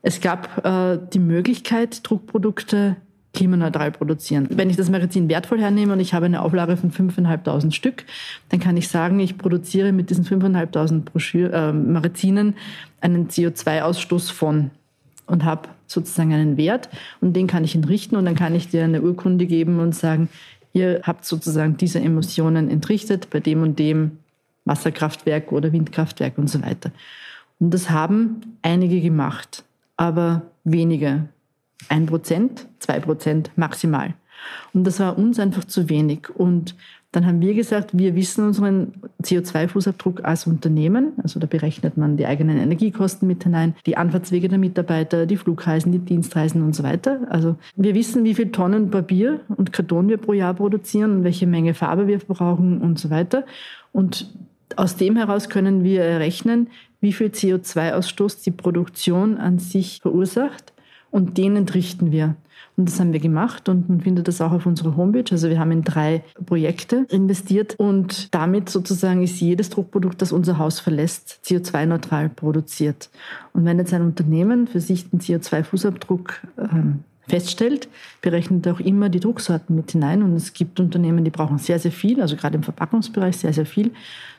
Es 0.00 0.20
gab 0.20 0.64
äh, 0.64 0.98
die 1.12 1.18
Möglichkeit, 1.18 2.00
Druckprodukte 2.08 2.96
klimaneutral 3.32 3.92
produzieren. 3.92 4.46
Wenn 4.50 4.70
ich 4.70 4.76
das 4.76 4.90
Magazin 4.90 5.28
wertvoll 5.28 5.60
hernehme 5.60 5.94
und 5.94 6.00
ich 6.00 6.14
habe 6.14 6.26
eine 6.26 6.42
Auflage 6.42 6.76
von 6.76 6.90
5.500 6.92 7.72
Stück, 7.72 8.04
dann 8.50 8.60
kann 8.60 8.76
ich 8.76 8.88
sagen, 8.88 9.20
ich 9.20 9.38
produziere 9.38 9.92
mit 9.92 10.10
diesen 10.10 10.24
5.500 10.24 11.50
äh, 11.50 11.72
Magazinen 11.72 12.54
einen 13.00 13.28
CO2-Ausstoß 13.28 14.32
von 14.32 14.70
und 15.26 15.44
habe 15.44 15.68
sozusagen 15.86 16.32
einen 16.32 16.56
Wert 16.56 16.88
und 17.20 17.34
den 17.34 17.46
kann 17.46 17.64
ich 17.64 17.74
entrichten 17.74 18.16
und 18.16 18.24
dann 18.24 18.34
kann 18.34 18.54
ich 18.54 18.68
dir 18.68 18.84
eine 18.84 19.02
Urkunde 19.02 19.46
geben 19.46 19.78
und 19.80 19.94
sagen, 19.94 20.28
ihr 20.72 21.00
habt 21.04 21.24
sozusagen 21.24 21.76
diese 21.76 22.00
Emissionen 22.00 22.70
entrichtet 22.70 23.30
bei 23.30 23.40
dem 23.40 23.62
und 23.62 23.78
dem 23.78 24.18
Wasserkraftwerk 24.64 25.52
oder 25.52 25.72
Windkraftwerk 25.72 26.38
und 26.38 26.48
so 26.48 26.62
weiter. 26.62 26.92
Und 27.58 27.72
das 27.72 27.90
haben 27.90 28.40
einige 28.62 29.00
gemacht, 29.00 29.64
aber 29.96 30.42
wenige. 30.64 31.28
Ein 31.88 32.06
Prozent, 32.06 32.68
zwei 32.78 33.00
Prozent 33.00 33.50
maximal. 33.56 34.14
Und 34.72 34.84
das 34.84 35.00
war 35.00 35.18
uns 35.18 35.38
einfach 35.38 35.64
zu 35.64 35.88
wenig. 35.88 36.28
Und 36.34 36.74
dann 37.12 37.26
haben 37.26 37.42
wir 37.42 37.52
gesagt, 37.52 37.96
wir 37.96 38.14
wissen 38.14 38.46
unseren 38.46 38.94
CO2-Fußabdruck 39.22 40.22
als 40.22 40.46
Unternehmen. 40.46 41.12
Also 41.22 41.38
da 41.38 41.46
berechnet 41.46 41.98
man 41.98 42.16
die 42.16 42.24
eigenen 42.24 42.56
Energiekosten 42.56 43.28
mit 43.28 43.44
hinein, 43.44 43.74
die 43.84 43.98
Anfahrtswege 43.98 44.48
der 44.48 44.58
Mitarbeiter, 44.58 45.26
die 45.26 45.36
Flugreisen, 45.36 45.92
die 45.92 45.98
Dienstreisen 45.98 46.62
und 46.62 46.74
so 46.74 46.82
weiter. 46.82 47.20
Also 47.28 47.56
wir 47.76 47.94
wissen, 47.94 48.24
wie 48.24 48.34
viele 48.34 48.50
Tonnen 48.50 48.90
Papier 48.90 49.40
und 49.54 49.74
Karton 49.74 50.08
wir 50.08 50.16
pro 50.16 50.32
Jahr 50.32 50.54
produzieren 50.54 51.18
und 51.18 51.24
welche 51.24 51.46
Menge 51.46 51.74
Farbe 51.74 52.06
wir 52.06 52.18
brauchen 52.18 52.80
und 52.80 52.98
so 52.98 53.10
weiter. 53.10 53.44
Und 53.92 54.32
aus 54.76 54.96
dem 54.96 55.16
heraus 55.16 55.50
können 55.50 55.84
wir 55.84 56.02
errechnen, 56.02 56.68
wie 57.02 57.12
viel 57.12 57.26
CO2-Ausstoß 57.26 58.42
die 58.42 58.52
Produktion 58.52 59.36
an 59.36 59.58
sich 59.58 59.98
verursacht 60.00 60.71
und 61.12 61.38
den 61.38 61.54
entrichten 61.54 62.10
wir. 62.10 62.34
Und 62.76 62.88
das 62.88 62.98
haben 62.98 63.12
wir 63.12 63.20
gemacht 63.20 63.68
und 63.68 63.88
man 63.88 64.00
findet 64.00 64.28
das 64.28 64.40
auch 64.40 64.50
auf 64.50 64.64
unserer 64.64 64.96
Homepage. 64.96 65.30
Also 65.30 65.50
wir 65.50 65.58
haben 65.58 65.72
in 65.72 65.82
drei 65.82 66.24
Projekte 66.46 67.06
investiert 67.10 67.74
und 67.78 68.34
damit 68.34 68.70
sozusagen 68.70 69.22
ist 69.22 69.40
jedes 69.40 69.68
Druckprodukt, 69.68 70.22
das 70.22 70.32
unser 70.32 70.56
Haus 70.56 70.80
verlässt, 70.80 71.40
CO2-neutral 71.44 72.30
produziert. 72.30 73.10
Und 73.52 73.66
wenn 73.66 73.78
jetzt 73.78 73.92
ein 73.92 74.02
Unternehmen 74.02 74.66
für 74.66 74.80
sich 74.80 75.10
den 75.10 75.20
CO2-Fußabdruck 75.20 76.30
ähm, 76.58 77.00
feststellt, 77.28 77.88
berechnet 78.22 78.66
auch 78.66 78.80
immer 78.80 79.10
die 79.10 79.20
Drucksorten 79.20 79.76
mit 79.76 79.92
hinein. 79.92 80.22
Und 80.22 80.34
es 80.34 80.54
gibt 80.54 80.80
Unternehmen, 80.80 81.24
die 81.24 81.30
brauchen 81.30 81.58
sehr, 81.58 81.78
sehr 81.78 81.92
viel, 81.92 82.22
also 82.22 82.36
gerade 82.36 82.56
im 82.56 82.62
Verpackungsbereich 82.62 83.36
sehr, 83.36 83.52
sehr 83.52 83.66
viel 83.66 83.90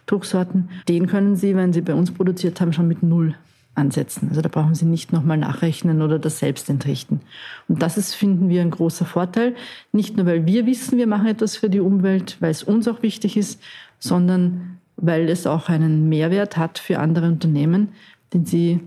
Drucksorten. 0.08 0.70
Den 0.88 1.06
können 1.06 1.36
Sie, 1.36 1.56
wenn 1.56 1.72
Sie 1.72 1.82
bei 1.82 1.94
uns 1.94 2.12
produziert 2.12 2.60
haben, 2.62 2.74
schon 2.74 2.88
mit 2.88 3.04
Null 3.04 3.36
ansetzen. 3.76 4.28
Also 4.30 4.42
da 4.42 4.50
brauchen 4.50 4.76
Sie 4.76 4.86
nicht 4.86 5.12
nochmal 5.14 5.38
nachrechnen 5.38 6.02
oder 6.02 6.20
das 6.20 6.40
selbst 6.40 6.70
entrichten. 6.70 7.22
Und 7.68 7.82
das 7.82 7.98
ist, 7.98 8.14
finden 8.14 8.50
wir, 8.50 8.62
ein 8.62 8.72
großer 8.72 9.06
Vorteil. 9.06 9.56
Nicht 9.92 10.16
nur, 10.16 10.26
weil 10.26 10.46
wir 10.46 10.66
wissen, 10.66 10.98
wir 10.98 11.08
machen 11.08 11.28
etwas 11.28 11.58
für 11.58 11.70
die 11.70 11.80
Umwelt, 11.80 12.38
weil 12.40 12.52
es 12.52 12.64
uns 12.64 12.88
auch 12.88 13.02
wichtig 13.02 13.36
ist, 13.38 13.62
sondern 14.00 14.80
weil 14.96 15.30
es 15.30 15.48
auch 15.48 15.70
einen 15.70 16.08
Mehrwert 16.08 16.58
hat 16.58 16.78
für 16.78 17.00
andere 17.00 17.28
Unternehmen, 17.28 17.90
den 18.34 18.46
sie 18.46 18.80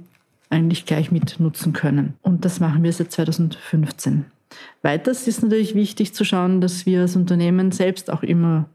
eigentlich 0.50 0.86
gleich 0.86 1.10
mit 1.10 1.40
nutzen 1.40 1.72
können. 1.72 2.14
Und 2.22 2.44
das 2.44 2.60
machen 2.60 2.84
wir 2.84 2.92
seit 2.92 3.10
2015. 3.10 4.26
Weiters 4.82 5.26
ist 5.26 5.42
natürlich 5.42 5.74
wichtig 5.74 6.14
zu 6.14 6.24
schauen, 6.24 6.60
dass 6.60 6.86
wir 6.86 7.00
als 7.00 7.16
Unternehmen 7.16 7.72
selbst 7.72 8.10
auch 8.10 8.22
immer 8.22 8.66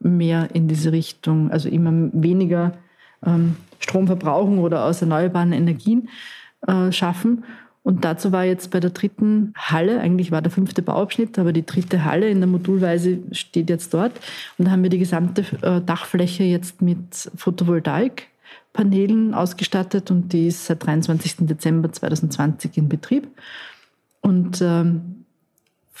mehr 0.00 0.48
in 0.54 0.66
diese 0.66 0.90
Richtung, 0.92 1.50
also 1.50 1.68
immer 1.68 1.92
weniger 2.12 2.72
ähm, 3.24 3.56
Strom 3.80 4.06
verbrauchen 4.06 4.58
oder 4.58 4.84
aus 4.84 5.02
erneuerbaren 5.02 5.52
Energien 5.52 6.08
äh, 6.66 6.92
schaffen. 6.92 7.44
Und 7.82 8.04
dazu 8.04 8.30
war 8.30 8.44
jetzt 8.44 8.70
bei 8.70 8.78
der 8.78 8.90
dritten 8.90 9.54
Halle, 9.56 10.00
eigentlich 10.00 10.30
war 10.30 10.42
der 10.42 10.52
fünfte 10.52 10.82
Bauabschnitt, 10.82 11.38
aber 11.38 11.52
die 11.52 11.64
dritte 11.64 12.04
Halle 12.04 12.28
in 12.28 12.40
der 12.40 12.46
Modulweise 12.46 13.18
steht 13.32 13.70
jetzt 13.70 13.94
dort. 13.94 14.12
Und 14.58 14.66
da 14.66 14.70
haben 14.70 14.82
wir 14.82 14.90
die 14.90 14.98
gesamte 14.98 15.44
äh, 15.62 15.80
Dachfläche 15.80 16.44
jetzt 16.44 16.82
mit 16.82 17.30
Photovoltaikpanelen 17.34 19.32
ausgestattet 19.32 20.10
und 20.10 20.32
die 20.32 20.48
ist 20.48 20.66
seit 20.66 20.84
23. 20.84 21.36
Dezember 21.40 21.90
2020 21.90 22.76
in 22.76 22.88
Betrieb 22.90 23.28
und 24.20 24.60
ähm, 24.60 25.24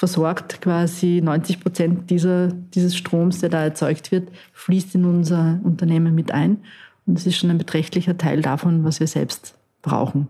versorgt 0.00 0.60
quasi 0.60 1.20
90 1.22 1.60
Prozent 1.60 2.10
dieser, 2.10 2.48
dieses 2.48 2.96
Stroms, 2.96 3.40
der 3.40 3.48
da 3.48 3.64
erzeugt 3.64 4.12
wird, 4.12 4.30
fließt 4.52 4.94
in 4.94 5.04
unser 5.04 5.60
Unternehmen 5.62 6.14
mit 6.14 6.32
ein. 6.32 6.58
Und 7.06 7.14
das 7.14 7.26
ist 7.26 7.36
schon 7.36 7.50
ein 7.50 7.58
beträchtlicher 7.58 8.16
Teil 8.16 8.42
davon, 8.42 8.84
was 8.84 9.00
wir 9.00 9.06
selbst 9.06 9.54
brauchen. 9.82 10.28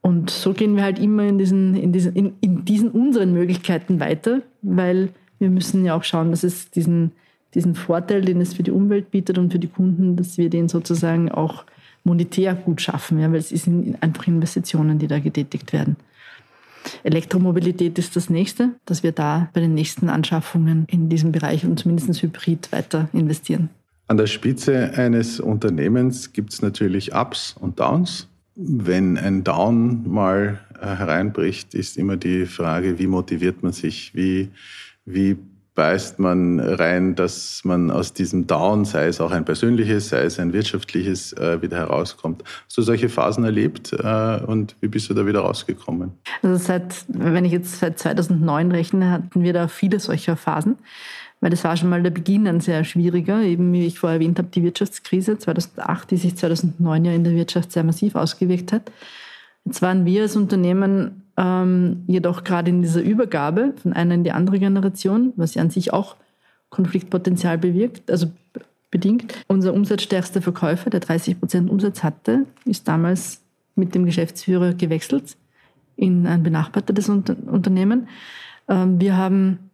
Und 0.00 0.30
so 0.30 0.52
gehen 0.52 0.76
wir 0.76 0.82
halt 0.82 0.98
immer 0.98 1.24
in 1.24 1.38
diesen, 1.38 1.76
in 1.76 1.92
diesen, 1.92 2.14
in, 2.14 2.34
in 2.40 2.64
diesen 2.64 2.90
unseren 2.90 3.32
Möglichkeiten 3.32 4.00
weiter, 4.00 4.42
weil 4.60 5.10
wir 5.38 5.48
müssen 5.48 5.84
ja 5.84 5.96
auch 5.96 6.04
schauen, 6.04 6.30
dass 6.30 6.42
es 6.42 6.70
diesen, 6.70 7.12
diesen 7.54 7.74
Vorteil, 7.74 8.22
den 8.22 8.40
es 8.40 8.54
für 8.54 8.64
die 8.64 8.72
Umwelt 8.72 9.10
bietet 9.10 9.38
und 9.38 9.52
für 9.52 9.58
die 9.58 9.68
Kunden, 9.68 10.16
dass 10.16 10.38
wir 10.38 10.50
den 10.50 10.68
sozusagen 10.68 11.30
auch 11.30 11.64
monetär 12.04 12.54
gut 12.54 12.80
schaffen, 12.80 13.20
ja, 13.20 13.30
weil 13.30 13.38
es 13.38 13.50
sind 13.50 13.96
einfach 14.02 14.26
Investitionen, 14.26 14.98
die 14.98 15.06
da 15.06 15.20
getätigt 15.20 15.72
werden. 15.72 15.96
Elektromobilität 17.04 17.96
ist 17.98 18.16
das 18.16 18.28
nächste, 18.28 18.70
dass 18.86 19.04
wir 19.04 19.12
da 19.12 19.48
bei 19.52 19.60
den 19.60 19.74
nächsten 19.74 20.08
Anschaffungen 20.08 20.86
in 20.88 21.08
diesem 21.08 21.30
Bereich 21.30 21.64
und 21.64 21.78
zumindest 21.78 22.22
hybrid 22.22 22.72
weiter 22.72 23.08
investieren. 23.12 23.70
An 24.12 24.18
der 24.18 24.26
Spitze 24.26 24.92
eines 24.94 25.40
Unternehmens 25.40 26.34
gibt 26.34 26.52
es 26.52 26.60
natürlich 26.60 27.14
Ups 27.14 27.56
und 27.58 27.80
Downs. 27.80 28.28
Wenn 28.54 29.16
ein 29.16 29.42
Down 29.42 30.06
mal 30.06 30.60
äh, 30.78 30.84
hereinbricht, 30.84 31.72
ist 31.72 31.96
immer 31.96 32.18
die 32.18 32.44
Frage, 32.44 32.98
wie 32.98 33.06
motiviert 33.06 33.62
man 33.62 33.72
sich, 33.72 34.14
wie, 34.14 34.50
wie 35.06 35.38
beißt 35.74 36.18
man 36.18 36.60
rein, 36.60 37.14
dass 37.14 37.62
man 37.64 37.90
aus 37.90 38.12
diesem 38.12 38.46
Down, 38.46 38.84
sei 38.84 39.06
es 39.06 39.18
auch 39.18 39.30
ein 39.30 39.46
persönliches, 39.46 40.10
sei 40.10 40.24
es 40.24 40.38
ein 40.38 40.52
wirtschaftliches, 40.52 41.32
äh, 41.32 41.62
wieder 41.62 41.78
herauskommt. 41.78 42.44
Hast 42.66 42.76
du 42.76 42.82
solche 42.82 43.08
Phasen 43.08 43.44
erlebt 43.44 43.94
äh, 43.94 44.40
und 44.44 44.76
wie 44.82 44.88
bist 44.88 45.08
du 45.08 45.14
da 45.14 45.24
wieder 45.24 45.40
rausgekommen? 45.40 46.12
Also 46.42 46.62
seit, 46.62 47.06
wenn 47.08 47.46
ich 47.46 47.52
jetzt 47.52 47.78
seit 47.78 47.98
2009 47.98 48.72
rechne, 48.72 49.10
hatten 49.10 49.42
wir 49.42 49.54
da 49.54 49.68
viele 49.68 50.00
solcher 50.00 50.36
Phasen 50.36 50.76
weil 51.42 51.50
das 51.50 51.64
war 51.64 51.76
schon 51.76 51.90
mal 51.90 52.02
der 52.02 52.10
Beginn 52.10 52.46
ein 52.46 52.60
sehr 52.60 52.84
schwieriger, 52.84 53.42
eben 53.42 53.72
wie 53.72 53.84
ich 53.84 53.98
vorher 53.98 54.20
erwähnt 54.20 54.38
habe, 54.38 54.48
die 54.48 54.62
Wirtschaftskrise 54.62 55.36
2008, 55.36 56.12
die 56.12 56.16
sich 56.16 56.36
2009 56.36 57.04
ja 57.04 57.12
in 57.12 57.24
der 57.24 57.34
Wirtschaft 57.34 57.72
sehr 57.72 57.82
massiv 57.82 58.14
ausgewirkt 58.14 58.72
hat. 58.72 58.92
Jetzt 59.64 59.82
waren 59.82 60.06
wir 60.06 60.22
als 60.22 60.36
Unternehmen 60.36 61.24
ähm, 61.36 62.04
jedoch 62.06 62.44
gerade 62.44 62.70
in 62.70 62.80
dieser 62.80 63.02
Übergabe 63.02 63.74
von 63.82 63.92
einer 63.92 64.14
in 64.14 64.22
die 64.22 64.30
andere 64.30 64.60
Generation, 64.60 65.32
was 65.34 65.54
ja 65.54 65.62
an 65.62 65.70
sich 65.70 65.92
auch 65.92 66.14
Konfliktpotenzial 66.70 67.58
bewirkt, 67.58 68.08
also 68.08 68.28
bedingt. 68.92 69.34
Unser 69.48 69.74
umsatzstärkster 69.74 70.42
Verkäufer, 70.42 70.90
der 70.90 71.00
30 71.00 71.40
Prozent 71.40 71.70
Umsatz 71.70 72.04
hatte, 72.04 72.46
ist 72.66 72.86
damals 72.86 73.40
mit 73.74 73.96
dem 73.96 74.06
Geschäftsführer 74.06 74.74
gewechselt 74.74 75.36
in 75.96 76.24
ein 76.28 76.44
benachbartes 76.44 77.08
Unternehmen. 77.08 78.06
Ähm, 78.68 79.00
wir 79.00 79.16
haben 79.16 79.70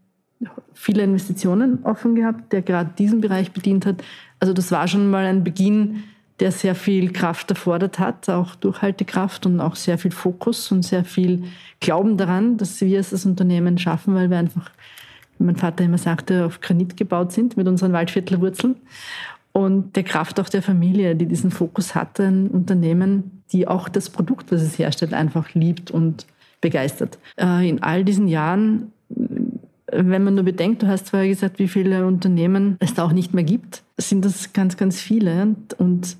viele 0.74 1.02
Investitionen 1.02 1.80
offen 1.82 2.14
gehabt, 2.14 2.52
der 2.52 2.62
gerade 2.62 2.90
diesen 2.96 3.20
Bereich 3.20 3.52
bedient 3.52 3.86
hat. 3.86 4.02
Also 4.40 4.52
das 4.52 4.70
war 4.70 4.86
schon 4.86 5.10
mal 5.10 5.24
ein 5.24 5.44
Beginn, 5.44 6.04
der 6.40 6.52
sehr 6.52 6.74
viel 6.74 7.12
Kraft 7.12 7.50
erfordert 7.50 7.98
hat, 7.98 8.28
auch 8.28 8.54
Durchhaltekraft 8.54 9.46
und 9.46 9.60
auch 9.60 9.74
sehr 9.74 9.98
viel 9.98 10.12
Fokus 10.12 10.70
und 10.70 10.84
sehr 10.84 11.04
viel 11.04 11.44
Glauben 11.80 12.16
daran, 12.16 12.56
dass 12.56 12.80
wir 12.80 13.00
es 13.00 13.12
als 13.12 13.26
Unternehmen 13.26 13.78
schaffen, 13.78 14.14
weil 14.14 14.30
wir 14.30 14.38
einfach, 14.38 14.70
wie 15.38 15.44
mein 15.44 15.56
Vater 15.56 15.84
immer 15.84 15.98
sagte, 15.98 16.46
auf 16.46 16.60
Granit 16.60 16.96
gebaut 16.96 17.32
sind 17.32 17.56
mit 17.56 17.66
unseren 17.66 17.92
Waldviertelwurzeln 17.92 18.76
und 19.52 19.96
der 19.96 20.04
Kraft 20.04 20.38
auch 20.38 20.48
der 20.48 20.62
Familie, 20.62 21.16
die 21.16 21.26
diesen 21.26 21.50
Fokus 21.50 21.96
hatte, 21.96 22.24
ein 22.24 22.48
Unternehmen, 22.48 23.42
die 23.52 23.66
auch 23.66 23.88
das 23.88 24.10
Produkt, 24.10 24.52
das 24.52 24.62
es 24.62 24.78
herstellt, 24.78 25.14
einfach 25.14 25.54
liebt 25.54 25.90
und 25.90 26.26
begeistert. 26.60 27.18
Äh, 27.36 27.68
in 27.68 27.82
all 27.82 28.04
diesen 28.04 28.28
Jahren 28.28 28.92
wenn 29.92 30.24
man 30.24 30.34
nur 30.34 30.44
bedenkt, 30.44 30.82
du 30.82 30.86
hast 30.86 31.10
vorher 31.10 31.28
gesagt, 31.28 31.58
wie 31.58 31.68
viele 31.68 32.06
Unternehmen 32.06 32.76
es 32.80 32.94
da 32.94 33.04
auch 33.04 33.12
nicht 33.12 33.34
mehr 33.34 33.44
gibt, 33.44 33.82
sind 33.96 34.24
das 34.24 34.52
ganz, 34.52 34.76
ganz 34.76 35.00
viele. 35.00 35.56
Und 35.78 36.16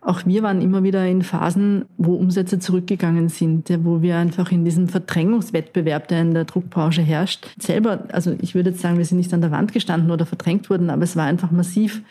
auch 0.00 0.24
wir 0.24 0.42
waren 0.42 0.60
immer 0.60 0.84
wieder 0.84 1.06
in 1.06 1.22
Phasen, 1.22 1.84
wo 1.96 2.14
Umsätze 2.14 2.58
zurückgegangen 2.58 3.28
sind, 3.28 3.68
wo 3.84 4.00
wir 4.00 4.16
einfach 4.16 4.52
in 4.52 4.64
diesem 4.64 4.88
Verdrängungswettbewerb, 4.88 6.08
der 6.08 6.22
in 6.22 6.34
der 6.34 6.44
Druckbranche 6.44 7.02
herrscht, 7.02 7.48
selber, 7.58 8.04
also 8.12 8.36
ich 8.40 8.54
würde 8.54 8.70
jetzt 8.70 8.80
sagen, 8.80 8.98
wir 8.98 9.04
sind 9.04 9.18
nicht 9.18 9.34
an 9.34 9.40
der 9.40 9.50
Wand 9.50 9.72
gestanden 9.72 10.10
oder 10.10 10.24
verdrängt 10.24 10.70
wurden, 10.70 10.90
aber 10.90 11.02
es 11.02 11.16
war 11.16 11.26
einfach 11.26 11.50
massiv 11.50 12.02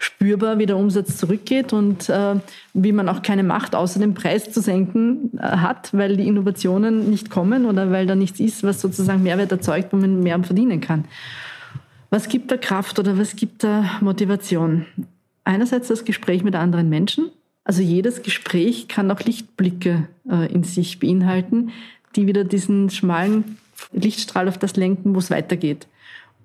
spürbar, 0.00 0.58
wie 0.58 0.66
der 0.66 0.78
Umsatz 0.78 1.18
zurückgeht 1.18 1.74
und 1.74 2.08
äh, 2.08 2.36
wie 2.72 2.92
man 2.92 3.08
auch 3.08 3.20
keine 3.20 3.42
Macht 3.42 3.74
außer 3.74 4.00
den 4.00 4.14
Preis 4.14 4.50
zu 4.50 4.62
senken 4.62 5.38
äh, 5.38 5.42
hat, 5.42 5.92
weil 5.92 6.16
die 6.16 6.26
Innovationen 6.26 7.10
nicht 7.10 7.28
kommen 7.28 7.66
oder 7.66 7.90
weil 7.90 8.06
da 8.06 8.14
nichts 8.14 8.40
ist, 8.40 8.62
was 8.62 8.80
sozusagen 8.80 9.22
Mehrwert 9.22 9.52
erzeugt, 9.52 9.92
wo 9.92 9.98
man 9.98 10.22
mehr 10.22 10.42
verdienen 10.42 10.80
kann. 10.80 11.04
Was 12.08 12.28
gibt 12.28 12.50
da 12.50 12.56
Kraft 12.56 12.98
oder 12.98 13.18
was 13.18 13.36
gibt 13.36 13.62
da 13.62 13.84
Motivation? 14.00 14.86
Einerseits 15.44 15.88
das 15.88 16.06
Gespräch 16.06 16.42
mit 16.42 16.54
anderen 16.56 16.88
Menschen. 16.88 17.30
Also 17.62 17.82
jedes 17.82 18.22
Gespräch 18.22 18.88
kann 18.88 19.10
auch 19.10 19.20
Lichtblicke 19.20 20.08
äh, 20.28 20.50
in 20.50 20.64
sich 20.64 20.98
beinhalten, 20.98 21.72
die 22.16 22.26
wieder 22.26 22.44
diesen 22.44 22.88
schmalen 22.88 23.58
Lichtstrahl 23.92 24.48
auf 24.48 24.56
das 24.56 24.76
lenken, 24.76 25.14
wo 25.14 25.18
es 25.18 25.30
weitergeht. 25.30 25.86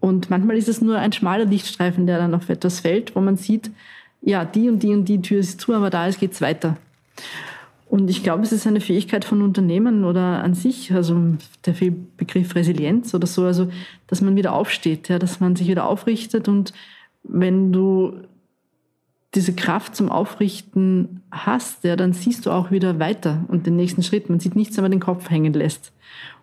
Und 0.06 0.30
manchmal 0.30 0.56
ist 0.56 0.70
es 0.70 0.82
nur 0.82 1.00
ein 1.00 1.14
schmaler 1.14 1.46
Lichtstreifen, 1.46 2.06
der 2.06 2.20
dann 2.20 2.36
auf 2.36 2.48
etwas 2.50 2.82
fällt, 2.82 3.16
wo 3.16 3.22
man 3.22 3.38
sieht, 3.38 3.72
ja, 4.22 4.46
die 4.46 4.70
und 4.70 4.84
die 4.84 4.94
und 4.94 5.06
die 5.06 5.20
Tür 5.20 5.40
ist 5.40 5.60
zu, 5.60 5.74
aber 5.74 5.90
da 5.90 6.08
geht 6.12 6.34
es 6.34 6.42
weiter. 6.42 6.78
Und 7.90 8.08
ich 8.12 8.22
glaube, 8.22 8.44
es 8.44 8.52
ist 8.52 8.68
eine 8.68 8.82
Fähigkeit 8.82 9.26
von 9.26 9.42
Unternehmen 9.42 10.06
oder 10.06 10.44
an 10.44 10.54
sich, 10.54 10.94
also 10.94 11.20
der 11.66 11.74
Begriff 12.18 12.54
Resilienz 12.54 13.16
oder 13.16 13.26
so, 13.26 13.46
also 13.46 13.72
dass 14.06 14.22
man 14.22 14.36
wieder 14.36 14.54
aufsteht, 14.54 15.10
ja, 15.10 15.18
dass 15.18 15.40
man 15.40 15.56
sich 15.56 15.70
wieder 15.70 15.88
aufrichtet 15.88 16.48
und 16.48 16.72
wenn 17.24 17.74
du 17.74 18.14
diese 19.34 19.56
Kraft 19.56 19.96
zum 19.96 20.12
Aufrichten 20.12 21.24
hast, 21.32 21.84
ja, 21.84 21.96
dann 21.96 22.14
siehst 22.14 22.46
du 22.46 22.52
auch 22.52 22.70
wieder 22.70 23.00
weiter 23.00 23.44
und 23.48 23.66
den 23.66 23.76
nächsten 23.76 24.04
Schritt. 24.04 24.30
Man 24.30 24.40
sieht 24.40 24.56
nichts, 24.56 24.78
wenn 24.78 24.84
man 24.84 24.92
den 24.92 25.00
Kopf 25.00 25.32
hängen 25.32 25.54
lässt 25.54 25.94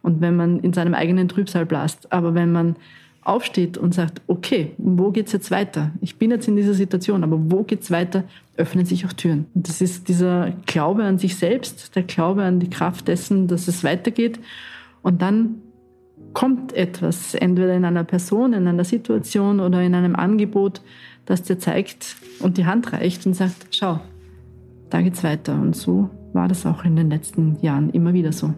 und 0.03 0.21
wenn 0.21 0.35
man 0.35 0.59
in 0.59 0.73
seinem 0.73 0.95
eigenen 0.95 1.29
Trübsal 1.29 1.65
blast. 1.65 2.13
Aber 2.13 2.35
wenn 2.35 2.51
man 2.51 2.75
aufsteht 3.23 3.79
und 3.79 3.95
sagt, 3.95 4.21
okay, 4.27 4.73
wo 4.79 5.11
geht's 5.11 5.33
jetzt 5.33 5.51
weiter? 5.51 5.93
Ich 6.01 6.17
bin 6.17 6.31
jetzt 6.31 6.49
in 6.49 6.57
dieser 6.57 6.75
Situation, 6.75 7.23
aber 7.23 7.39
wo 7.39 7.63
geht's 7.63 7.91
weiter? 7.91 8.25
Öffnen 8.57 8.85
sich 8.85 9.07
auch 9.07 9.13
Türen. 9.13 9.47
Und 9.55 9.69
das 9.69 9.81
ist 9.81 10.09
dieser 10.09 10.53
Glaube 10.67 11.05
an 11.05 11.19
sich 11.19 11.37
selbst, 11.37 11.95
der 11.95 12.03
Glaube 12.03 12.43
an 12.43 12.61
die 12.61 12.71
Kraft 12.71 13.09
dessen, 13.09 13.47
dass 13.47 13.69
es 13.69 13.85
weitergeht. 13.85 14.41
Und 15.03 15.23
dann 15.23 15.57
kommt 16.33 16.73
etwas, 16.73 17.35
entweder 17.35 17.75
in 17.75 17.85
einer 17.85 18.05
Person, 18.05 18.53
in 18.53 18.67
einer 18.67 18.85
Situation 18.85 19.61
oder 19.61 19.83
in 19.83 19.95
einem 19.95 20.17
Angebot, 20.17 20.81
das 21.25 21.43
dir 21.43 21.59
zeigt 21.59 22.17
und 22.41 22.59
die 22.59 22.67
Hand 22.67 22.93
reicht 22.93 23.27
und 23.27 23.35
sagt, 23.35 23.69
schau, 23.71 24.01
da 24.91 25.01
geht's 25.01 25.23
weiter. 25.23 25.55
Und 25.55 25.77
so 25.77 26.11
war 26.33 26.49
das 26.49 26.67
auch 26.67 26.85
in 26.85 26.97
den 26.97 27.11
letzten 27.11 27.59
Jahren 27.61 27.91
immer 27.91 28.13
wieder 28.13 28.33
so. 28.33 28.53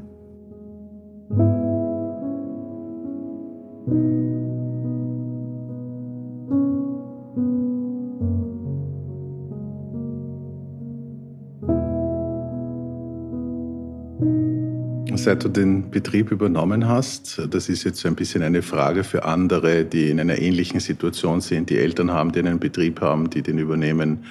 Seit 15.24 15.42
du 15.42 15.48
den 15.48 15.90
Betrieb 15.90 16.30
übernommen 16.30 16.86
hast, 16.86 17.40
das 17.48 17.70
ist 17.70 17.82
jetzt 17.84 18.00
so 18.00 18.08
ein 18.08 18.14
bisschen 18.14 18.42
eine 18.42 18.60
Frage 18.60 19.04
für 19.04 19.24
andere, 19.24 19.86
die 19.86 20.10
in 20.10 20.20
einer 20.20 20.38
ähnlichen 20.38 20.80
Situation 20.80 21.40
sind, 21.40 21.70
die 21.70 21.78
Eltern 21.78 22.10
haben, 22.10 22.30
die 22.32 22.40
einen 22.40 22.58
Betrieb 22.58 23.00
haben, 23.00 23.30
die 23.30 23.40
den 23.40 23.56
übernehmen 23.56 24.26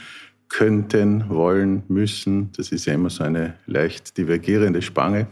könnten, 0.54 1.26
wollen, 1.30 1.82
müssen. 1.88 2.52
Das 2.56 2.72
ist 2.72 2.86
ja 2.86 2.94
immer 2.94 3.10
so 3.10 3.24
eine 3.24 3.56
leicht 3.66 4.18
divergierende 4.20 4.84
Spange. 4.84 5.26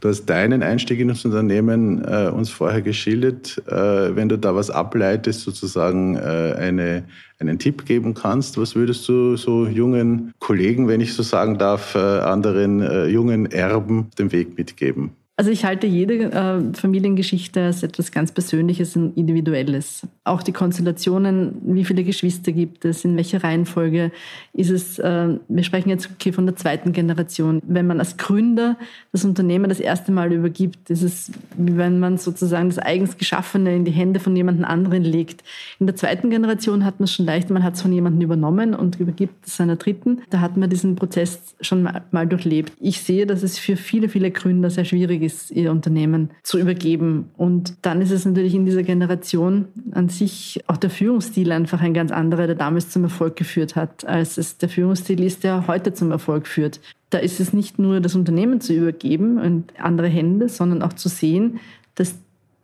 Du 0.00 0.08
hast 0.08 0.24
deinen 0.24 0.62
Einstieg 0.62 0.98
in 0.98 1.08
das 1.08 1.26
Unternehmen 1.26 2.02
äh, 2.02 2.30
uns 2.30 2.48
vorher 2.48 2.80
geschildert. 2.80 3.62
Äh, 3.68 4.16
wenn 4.16 4.30
du 4.30 4.38
da 4.38 4.54
was 4.54 4.70
ableitest, 4.70 5.42
sozusagen 5.42 6.16
äh, 6.16 6.54
eine, 6.56 7.04
einen 7.38 7.58
Tipp 7.58 7.84
geben 7.84 8.14
kannst, 8.14 8.56
was 8.56 8.74
würdest 8.74 9.06
du 9.08 9.36
so 9.36 9.66
jungen 9.66 10.32
Kollegen, 10.38 10.88
wenn 10.88 11.02
ich 11.02 11.12
so 11.12 11.22
sagen 11.22 11.58
darf, 11.58 11.94
äh, 11.94 11.98
anderen 11.98 12.80
äh, 12.80 13.06
jungen 13.06 13.52
Erben 13.52 14.08
den 14.18 14.32
Weg 14.32 14.56
mitgeben? 14.56 15.10
Also 15.34 15.50
ich 15.50 15.64
halte 15.64 15.86
jede 15.86 16.30
äh, 16.30 16.74
Familiengeschichte 16.74 17.64
als 17.64 17.82
etwas 17.82 18.12
ganz 18.12 18.32
Persönliches 18.32 18.96
und 18.96 19.16
Individuelles. 19.16 20.06
Auch 20.24 20.42
die 20.42 20.52
Konstellationen, 20.52 21.56
wie 21.64 21.86
viele 21.86 22.04
Geschwister 22.04 22.52
gibt 22.52 22.84
es, 22.84 23.02
in 23.06 23.16
welcher 23.16 23.42
Reihenfolge 23.42 24.12
ist 24.52 24.68
es, 24.68 24.98
äh, 24.98 25.38
wir 25.48 25.64
sprechen 25.64 25.88
jetzt 25.88 26.10
okay 26.12 26.32
von 26.32 26.44
der 26.44 26.56
zweiten 26.56 26.92
Generation. 26.92 27.62
Wenn 27.66 27.86
man 27.86 27.98
als 27.98 28.18
Gründer 28.18 28.76
das 29.10 29.24
Unternehmen 29.24 29.70
das 29.70 29.80
erste 29.80 30.12
Mal 30.12 30.32
übergibt, 30.32 30.90
ist 30.90 31.02
es 31.02 31.32
wie 31.56 31.78
wenn 31.78 31.98
man 31.98 32.18
sozusagen 32.18 32.68
das 32.68 32.78
eigens 32.78 33.16
Geschaffene 33.16 33.74
in 33.74 33.86
die 33.86 33.90
Hände 33.90 34.20
von 34.20 34.36
jemand 34.36 34.62
anderen 34.62 35.02
legt. 35.02 35.42
In 35.80 35.86
der 35.86 35.96
zweiten 35.96 36.28
Generation 36.28 36.84
hat 36.84 37.00
man 37.00 37.04
es 37.04 37.14
schon 37.14 37.24
leicht, 37.24 37.48
man 37.48 37.62
hat 37.62 37.74
es 37.74 37.82
von 37.82 37.92
jemandem 37.92 38.20
übernommen 38.20 38.74
und 38.74 39.00
übergibt 39.00 39.46
es 39.46 39.58
einer 39.62 39.76
dritten. 39.76 40.20
Da 40.28 40.40
hat 40.40 40.58
man 40.58 40.68
diesen 40.68 40.94
Prozess 40.94 41.56
schon 41.62 41.84
mal, 41.84 42.02
mal 42.10 42.26
durchlebt. 42.26 42.74
Ich 42.80 43.00
sehe, 43.00 43.26
dass 43.26 43.42
es 43.42 43.58
für 43.58 43.76
viele, 43.76 44.10
viele 44.10 44.30
Gründer 44.30 44.68
sehr 44.68 44.84
schwierig 44.84 45.21
ist, 45.22 45.50
ihr 45.50 45.70
Unternehmen 45.70 46.30
zu 46.42 46.58
übergeben. 46.58 47.30
Und 47.36 47.74
dann 47.82 48.02
ist 48.02 48.10
es 48.10 48.24
natürlich 48.24 48.54
in 48.54 48.64
dieser 48.64 48.82
Generation 48.82 49.66
an 49.92 50.08
sich 50.08 50.62
auch 50.66 50.76
der 50.76 50.90
Führungsstil 50.90 51.52
einfach 51.52 51.80
ein 51.80 51.94
ganz 51.94 52.10
anderer, 52.10 52.46
der 52.46 52.56
damals 52.56 52.90
zum 52.90 53.04
Erfolg 53.04 53.36
geführt 53.36 53.76
hat, 53.76 54.06
als 54.06 54.38
es 54.38 54.58
der 54.58 54.68
Führungsstil 54.68 55.22
ist, 55.22 55.44
der 55.44 55.66
heute 55.66 55.94
zum 55.94 56.10
Erfolg 56.10 56.46
führt. 56.46 56.80
Da 57.10 57.18
ist 57.18 57.40
es 57.40 57.52
nicht 57.52 57.78
nur 57.78 58.00
das 58.00 58.14
Unternehmen 58.14 58.60
zu 58.60 58.74
übergeben 58.74 59.38
und 59.38 59.72
andere 59.78 60.08
Hände, 60.08 60.48
sondern 60.48 60.82
auch 60.82 60.92
zu 60.92 61.08
sehen, 61.08 61.60
dass 61.94 62.14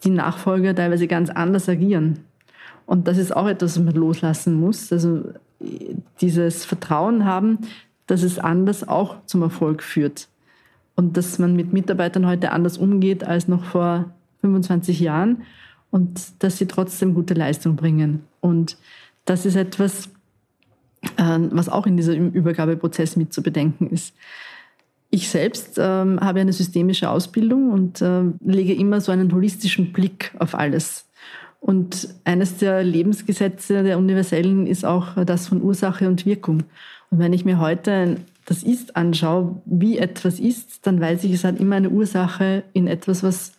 die 0.04 0.10
Nachfolger 0.10 0.74
teilweise 0.74 1.06
ganz 1.06 1.30
anders 1.30 1.68
agieren. 1.68 2.20
Und 2.86 3.06
das 3.08 3.18
ist 3.18 3.36
auch 3.36 3.46
etwas, 3.46 3.76
was 3.76 3.84
man 3.84 3.94
loslassen 3.94 4.54
muss. 4.54 4.92
Also 4.92 5.24
dieses 6.20 6.64
Vertrauen 6.64 7.24
haben, 7.24 7.58
dass 8.06 8.22
es 8.22 8.38
anders 8.38 8.88
auch 8.88 9.16
zum 9.26 9.42
Erfolg 9.42 9.82
führt 9.82 10.28
und 10.98 11.16
dass 11.16 11.38
man 11.38 11.54
mit 11.54 11.72
Mitarbeitern 11.72 12.26
heute 12.26 12.50
anders 12.50 12.76
umgeht 12.76 13.22
als 13.22 13.46
noch 13.46 13.62
vor 13.62 14.06
25 14.40 14.98
Jahren 14.98 15.42
und 15.92 16.20
dass 16.40 16.58
sie 16.58 16.66
trotzdem 16.66 17.14
gute 17.14 17.34
Leistung 17.34 17.76
bringen. 17.76 18.24
Und 18.40 18.76
das 19.24 19.46
ist 19.46 19.54
etwas, 19.54 20.08
äh, 21.16 21.38
was 21.52 21.68
auch 21.68 21.86
in 21.86 21.96
diesem 21.96 22.32
Übergabeprozess 22.32 23.14
mit 23.14 23.32
zu 23.32 23.44
bedenken 23.44 23.86
ist. 23.86 24.12
Ich 25.10 25.28
selbst 25.28 25.78
ähm, 25.78 26.18
habe 26.18 26.40
eine 26.40 26.52
systemische 26.52 27.10
Ausbildung 27.10 27.70
und 27.70 28.02
äh, 28.02 28.22
lege 28.44 28.74
immer 28.74 29.00
so 29.00 29.12
einen 29.12 29.32
holistischen 29.32 29.92
Blick 29.92 30.34
auf 30.40 30.56
alles. 30.56 31.06
Und 31.60 32.08
eines 32.24 32.56
der 32.56 32.82
Lebensgesetze 32.82 33.84
der 33.84 33.98
Universellen 33.98 34.66
ist 34.66 34.84
auch 34.84 35.14
das 35.24 35.46
von 35.46 35.62
Ursache 35.62 36.08
und 36.08 36.26
Wirkung. 36.26 36.64
Und 37.10 37.20
wenn 37.20 37.32
ich 37.32 37.44
mir 37.44 37.60
heute 37.60 38.16
das 38.48 38.62
Ist 38.62 38.96
anschaue, 38.96 39.60
wie 39.66 39.98
etwas 39.98 40.40
ist, 40.40 40.86
dann 40.86 40.98
weiß 41.02 41.22
ich, 41.24 41.32
es 41.32 41.44
hat 41.44 41.60
immer 41.60 41.76
eine 41.76 41.90
Ursache 41.90 42.64
in 42.72 42.86
etwas, 42.86 43.22
was 43.22 43.52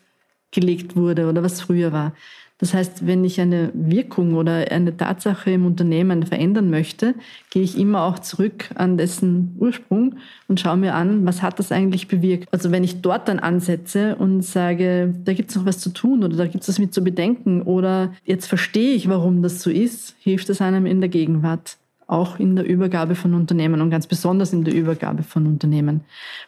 gelegt 0.49 0.95
wurde 0.95 1.29
oder 1.29 1.43
was 1.43 1.61
früher 1.61 1.91
war. 1.91 2.13
Das 2.57 2.73
heißt, 2.73 3.05
wenn 3.05 3.23
ich 3.23 3.39
eine 3.39 3.71
Wirkung 3.75 4.33
oder 4.33 4.71
eine 4.71 4.97
Tatsache 4.97 5.51
im 5.51 5.67
Unternehmen 5.67 6.25
verändern 6.25 6.71
möchte, 6.71 7.13
gehe 7.51 7.61
ich 7.61 7.77
immer 7.77 8.01
auch 8.01 8.17
zurück 8.17 8.71
an 8.73 8.97
dessen 8.97 9.55
Ursprung 9.59 10.15
und 10.47 10.59
schaue 10.59 10.77
mir 10.77 10.95
an, 10.95 11.23
was 11.23 11.43
hat 11.43 11.59
das 11.59 11.71
eigentlich 11.71 12.07
bewirkt. 12.07 12.51
Also 12.51 12.71
wenn 12.71 12.83
ich 12.83 13.01
dort 13.01 13.27
dann 13.27 13.37
ansetze 13.37 14.15
und 14.15 14.41
sage, 14.41 15.13
da 15.23 15.33
gibt 15.33 15.51
es 15.51 15.55
noch 15.55 15.67
was 15.67 15.77
zu 15.77 15.91
tun 15.91 16.23
oder 16.23 16.35
da 16.35 16.47
gibt 16.47 16.63
es 16.63 16.67
was 16.67 16.79
mit 16.79 16.95
zu 16.95 17.03
bedenken 17.03 17.61
oder 17.61 18.11
jetzt 18.25 18.47
verstehe 18.47 18.95
ich, 18.95 19.07
warum 19.07 19.43
das 19.43 19.61
so 19.61 19.69
ist, 19.69 20.15
hilft 20.19 20.49
es 20.49 20.61
einem 20.61 20.87
in 20.87 20.99
der 20.99 21.09
Gegenwart 21.09 21.77
auch 22.09 22.39
in 22.39 22.55
der 22.55 22.65
Übergabe 22.65 23.13
von 23.13 23.33
Unternehmen 23.35 23.81
und 23.81 23.91
ganz 23.91 24.07
besonders 24.07 24.51
in 24.51 24.63
der 24.63 24.73
Übergabe 24.73 25.21
von 25.23 25.45
Unternehmen. 25.45 26.01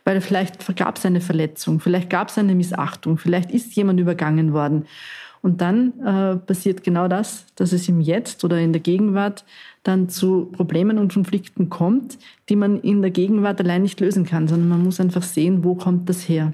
Weil 0.03 0.19
vielleicht 0.19 0.75
gab 0.75 0.97
es 0.97 1.05
eine 1.05 1.21
Verletzung, 1.21 1.79
vielleicht 1.79 2.09
gab 2.09 2.29
es 2.29 2.37
eine 2.37 2.55
Missachtung, 2.55 3.17
vielleicht 3.17 3.51
ist 3.51 3.75
jemand 3.75 3.99
übergangen 3.99 4.53
worden. 4.53 4.85
Und 5.43 5.61
dann 5.61 5.93
äh, 6.05 6.35
passiert 6.35 6.83
genau 6.83 7.07
das, 7.07 7.45
dass 7.55 7.73
es 7.73 7.87
im 7.89 7.99
Jetzt 7.99 8.43
oder 8.43 8.59
in 8.59 8.73
der 8.73 8.81
Gegenwart 8.81 9.43
dann 9.83 10.09
zu 10.09 10.45
Problemen 10.51 10.99
und 10.99 11.13
Konflikten 11.13 11.69
kommt, 11.69 12.19
die 12.49 12.55
man 12.55 12.79
in 12.81 13.01
der 13.01 13.09
Gegenwart 13.11 13.59
allein 13.59 13.81
nicht 13.81 13.99
lösen 13.99 14.25
kann, 14.25 14.47
sondern 14.47 14.69
man 14.69 14.83
muss 14.83 14.99
einfach 14.99 15.23
sehen, 15.23 15.63
wo 15.63 15.73
kommt 15.73 16.09
das 16.09 16.29
her. 16.29 16.53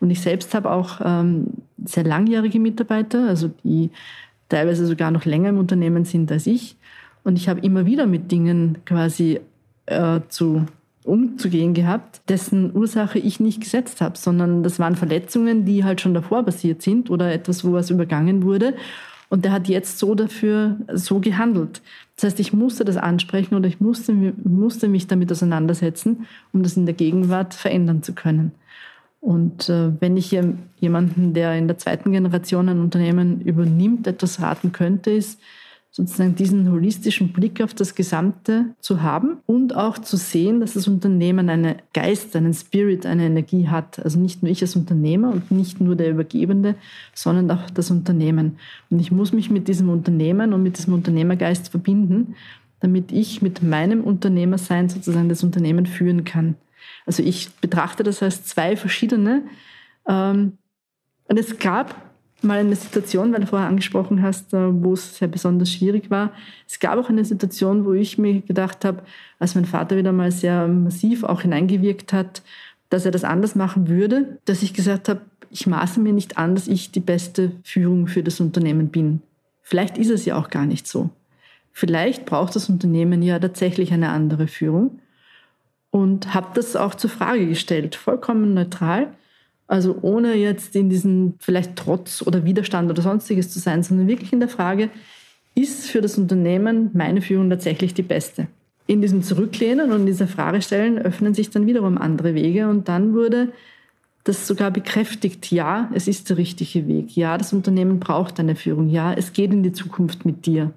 Und 0.00 0.10
ich 0.10 0.20
selbst 0.20 0.54
habe 0.54 0.70
auch 0.70 1.00
ähm, 1.04 1.46
sehr 1.84 2.04
langjährige 2.04 2.58
Mitarbeiter, 2.58 3.28
also 3.28 3.50
die 3.62 3.90
teilweise 4.48 4.86
sogar 4.86 5.10
noch 5.10 5.24
länger 5.24 5.50
im 5.50 5.58
Unternehmen 5.58 6.04
sind 6.04 6.30
als 6.30 6.46
ich. 6.46 6.76
Und 7.24 7.36
ich 7.36 7.48
habe 7.48 7.60
immer 7.60 7.86
wieder 7.86 8.06
mit 8.06 8.30
Dingen 8.30 8.78
quasi 8.84 9.40
äh, 9.86 10.20
zu 10.28 10.66
umzugehen 11.04 11.74
gehabt, 11.74 12.22
dessen 12.28 12.74
Ursache 12.74 13.18
ich 13.18 13.38
nicht 13.38 13.60
gesetzt 13.60 14.00
habe, 14.00 14.16
sondern 14.16 14.62
das 14.62 14.78
waren 14.78 14.96
Verletzungen, 14.96 15.64
die 15.64 15.84
halt 15.84 16.00
schon 16.00 16.14
davor 16.14 16.44
passiert 16.44 16.80
sind 16.80 17.10
oder 17.10 17.32
etwas, 17.32 17.64
wo 17.64 17.72
was 17.72 17.90
übergangen 17.90 18.42
wurde. 18.42 18.74
Und 19.28 19.44
der 19.44 19.52
hat 19.52 19.68
jetzt 19.68 19.98
so 19.98 20.14
dafür 20.14 20.76
so 20.92 21.20
gehandelt. 21.20 21.82
Das 22.16 22.24
heißt, 22.24 22.40
ich 22.40 22.52
musste 22.52 22.84
das 22.84 22.96
ansprechen 22.96 23.54
oder 23.54 23.66
ich 23.68 23.80
musste, 23.80 24.12
musste 24.12 24.88
mich 24.88 25.06
damit 25.06 25.30
auseinandersetzen, 25.30 26.26
um 26.52 26.62
das 26.62 26.76
in 26.76 26.86
der 26.86 26.94
Gegenwart 26.94 27.52
verändern 27.52 28.02
zu 28.02 28.14
können. 28.14 28.52
Und 29.20 29.68
äh, 29.70 29.90
wenn 30.00 30.16
ich 30.16 30.38
jemanden, 30.80 31.32
der 31.32 31.56
in 31.56 31.66
der 31.66 31.78
zweiten 31.78 32.12
Generation 32.12 32.68
ein 32.68 32.80
Unternehmen 32.80 33.40
übernimmt, 33.40 34.06
etwas 34.06 34.40
raten 34.40 34.72
könnte, 34.72 35.10
ist, 35.10 35.40
sozusagen 35.96 36.34
diesen 36.34 36.72
holistischen 36.72 37.32
Blick 37.32 37.62
auf 37.62 37.72
das 37.72 37.94
Gesamte 37.94 38.74
zu 38.80 39.02
haben 39.02 39.36
und 39.46 39.76
auch 39.76 39.96
zu 39.96 40.16
sehen, 40.16 40.58
dass 40.58 40.74
das 40.74 40.88
Unternehmen 40.88 41.48
einen 41.48 41.76
Geist, 41.92 42.34
einen 42.34 42.52
Spirit, 42.52 43.06
eine 43.06 43.26
Energie 43.26 43.68
hat. 43.68 44.00
Also 44.00 44.18
nicht 44.18 44.42
nur 44.42 44.50
ich 44.50 44.60
als 44.60 44.74
Unternehmer 44.74 45.30
und 45.30 45.52
nicht 45.52 45.80
nur 45.80 45.94
der 45.94 46.10
Übergebende, 46.10 46.74
sondern 47.14 47.48
auch 47.52 47.70
das 47.70 47.92
Unternehmen. 47.92 48.58
Und 48.90 48.98
ich 48.98 49.12
muss 49.12 49.32
mich 49.32 49.50
mit 49.50 49.68
diesem 49.68 49.88
Unternehmen 49.88 50.52
und 50.52 50.64
mit 50.64 50.78
diesem 50.78 50.94
Unternehmergeist 50.94 51.68
verbinden, 51.68 52.34
damit 52.80 53.12
ich 53.12 53.40
mit 53.40 53.62
meinem 53.62 54.02
Unternehmersein 54.02 54.88
sozusagen 54.88 55.28
das 55.28 55.44
Unternehmen 55.44 55.86
führen 55.86 56.24
kann. 56.24 56.56
Also 57.06 57.22
ich 57.22 57.54
betrachte 57.60 58.02
das 58.02 58.20
als 58.20 58.42
zwei 58.42 58.74
verschiedene. 58.76 59.42
Ähm, 60.08 60.58
und 61.28 61.38
es 61.38 61.56
gab 61.60 61.94
mal 62.44 62.58
eine 62.58 62.76
Situation, 62.76 63.32
weil 63.32 63.40
du 63.40 63.46
vorher 63.46 63.68
angesprochen 63.68 64.22
hast, 64.22 64.52
äh, 64.54 64.82
wo 64.82 64.92
es 64.92 65.18
sehr 65.18 65.28
besonders 65.28 65.72
schwierig 65.72 66.10
war. 66.10 66.32
Es 66.68 66.78
gab 66.78 66.98
auch 66.98 67.08
eine 67.08 67.24
Situation, 67.24 67.84
wo 67.84 67.92
ich 67.92 68.18
mir 68.18 68.40
gedacht 68.42 68.84
habe, 68.84 69.02
als 69.38 69.54
mein 69.54 69.64
Vater 69.64 69.96
wieder 69.96 70.12
mal 70.12 70.30
sehr 70.30 70.68
massiv 70.68 71.24
auch 71.24 71.42
hineingewirkt 71.42 72.12
hat, 72.12 72.42
dass 72.90 73.04
er 73.04 73.10
das 73.10 73.24
anders 73.24 73.54
machen 73.54 73.88
würde, 73.88 74.38
dass 74.44 74.62
ich 74.62 74.74
gesagt 74.74 75.08
habe, 75.08 75.22
ich 75.50 75.66
maße 75.66 76.00
mir 76.00 76.12
nicht 76.12 76.36
an, 76.36 76.54
dass 76.54 76.68
ich 76.68 76.92
die 76.92 77.00
beste 77.00 77.52
Führung 77.62 78.06
für 78.06 78.22
das 78.22 78.40
Unternehmen 78.40 78.88
bin. 78.88 79.22
Vielleicht 79.62 79.98
ist 79.98 80.10
es 80.10 80.24
ja 80.24 80.36
auch 80.36 80.50
gar 80.50 80.66
nicht 80.66 80.86
so. 80.86 81.10
Vielleicht 81.72 82.26
braucht 82.26 82.54
das 82.54 82.68
Unternehmen 82.68 83.22
ja 83.22 83.38
tatsächlich 83.38 83.92
eine 83.92 84.10
andere 84.10 84.46
Führung 84.46 85.00
und 85.90 86.34
habe 86.34 86.48
das 86.54 86.76
auch 86.76 86.94
zur 86.94 87.10
Frage 87.10 87.46
gestellt, 87.46 87.94
vollkommen 87.94 88.54
neutral 88.54 89.12
also 89.66 89.98
ohne 90.02 90.34
jetzt 90.34 90.76
in 90.76 90.90
diesen 90.90 91.34
vielleicht 91.38 91.76
Trotz 91.76 92.22
oder 92.26 92.44
Widerstand 92.44 92.90
oder 92.90 93.02
sonstiges 93.02 93.50
zu 93.50 93.58
sein, 93.58 93.82
sondern 93.82 94.08
wirklich 94.08 94.32
in 94.32 94.40
der 94.40 94.48
Frage, 94.48 94.90
ist 95.54 95.86
für 95.86 96.00
das 96.00 96.18
Unternehmen 96.18 96.90
meine 96.92 97.22
Führung 97.22 97.48
tatsächlich 97.48 97.94
die 97.94 98.02
beste? 98.02 98.48
In 98.86 99.00
diesem 99.00 99.22
Zurücklehnen 99.22 99.92
und 99.92 100.00
in 100.00 100.06
dieser 100.06 100.26
Frage 100.26 100.60
stellen 100.60 100.98
öffnen 100.98 101.32
sich 101.32 101.50
dann 101.50 101.66
wiederum 101.66 101.96
andere 101.96 102.34
Wege 102.34 102.68
und 102.68 102.88
dann 102.88 103.14
wurde 103.14 103.52
das 104.24 104.46
sogar 104.46 104.70
bekräftigt, 104.70 105.50
ja, 105.50 105.90
es 105.94 106.08
ist 106.08 106.30
der 106.30 106.38
richtige 106.38 106.86
Weg. 106.88 107.14
Ja, 107.16 107.38
das 107.38 107.52
Unternehmen 107.52 108.00
braucht 108.00 108.40
eine 108.40 108.56
Führung. 108.56 108.88
Ja, 108.88 109.12
es 109.12 109.32
geht 109.32 109.52
in 109.52 109.62
die 109.62 109.72
Zukunft 109.72 110.24
mit 110.24 110.46
dir. 110.46 110.72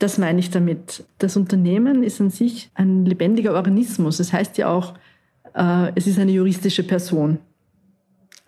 Das 0.00 0.18
meine 0.18 0.40
ich 0.40 0.50
damit. 0.50 1.04
Das 1.18 1.36
Unternehmen 1.36 2.02
ist 2.02 2.20
an 2.20 2.30
sich 2.30 2.70
ein 2.74 3.04
lebendiger 3.04 3.54
Organismus. 3.54 4.18
Das 4.18 4.32
heißt 4.32 4.58
ja 4.58 4.68
auch, 4.68 4.94
äh, 5.54 5.92
es 5.94 6.06
ist 6.06 6.18
eine 6.18 6.32
juristische 6.32 6.82
Person. 6.82 7.38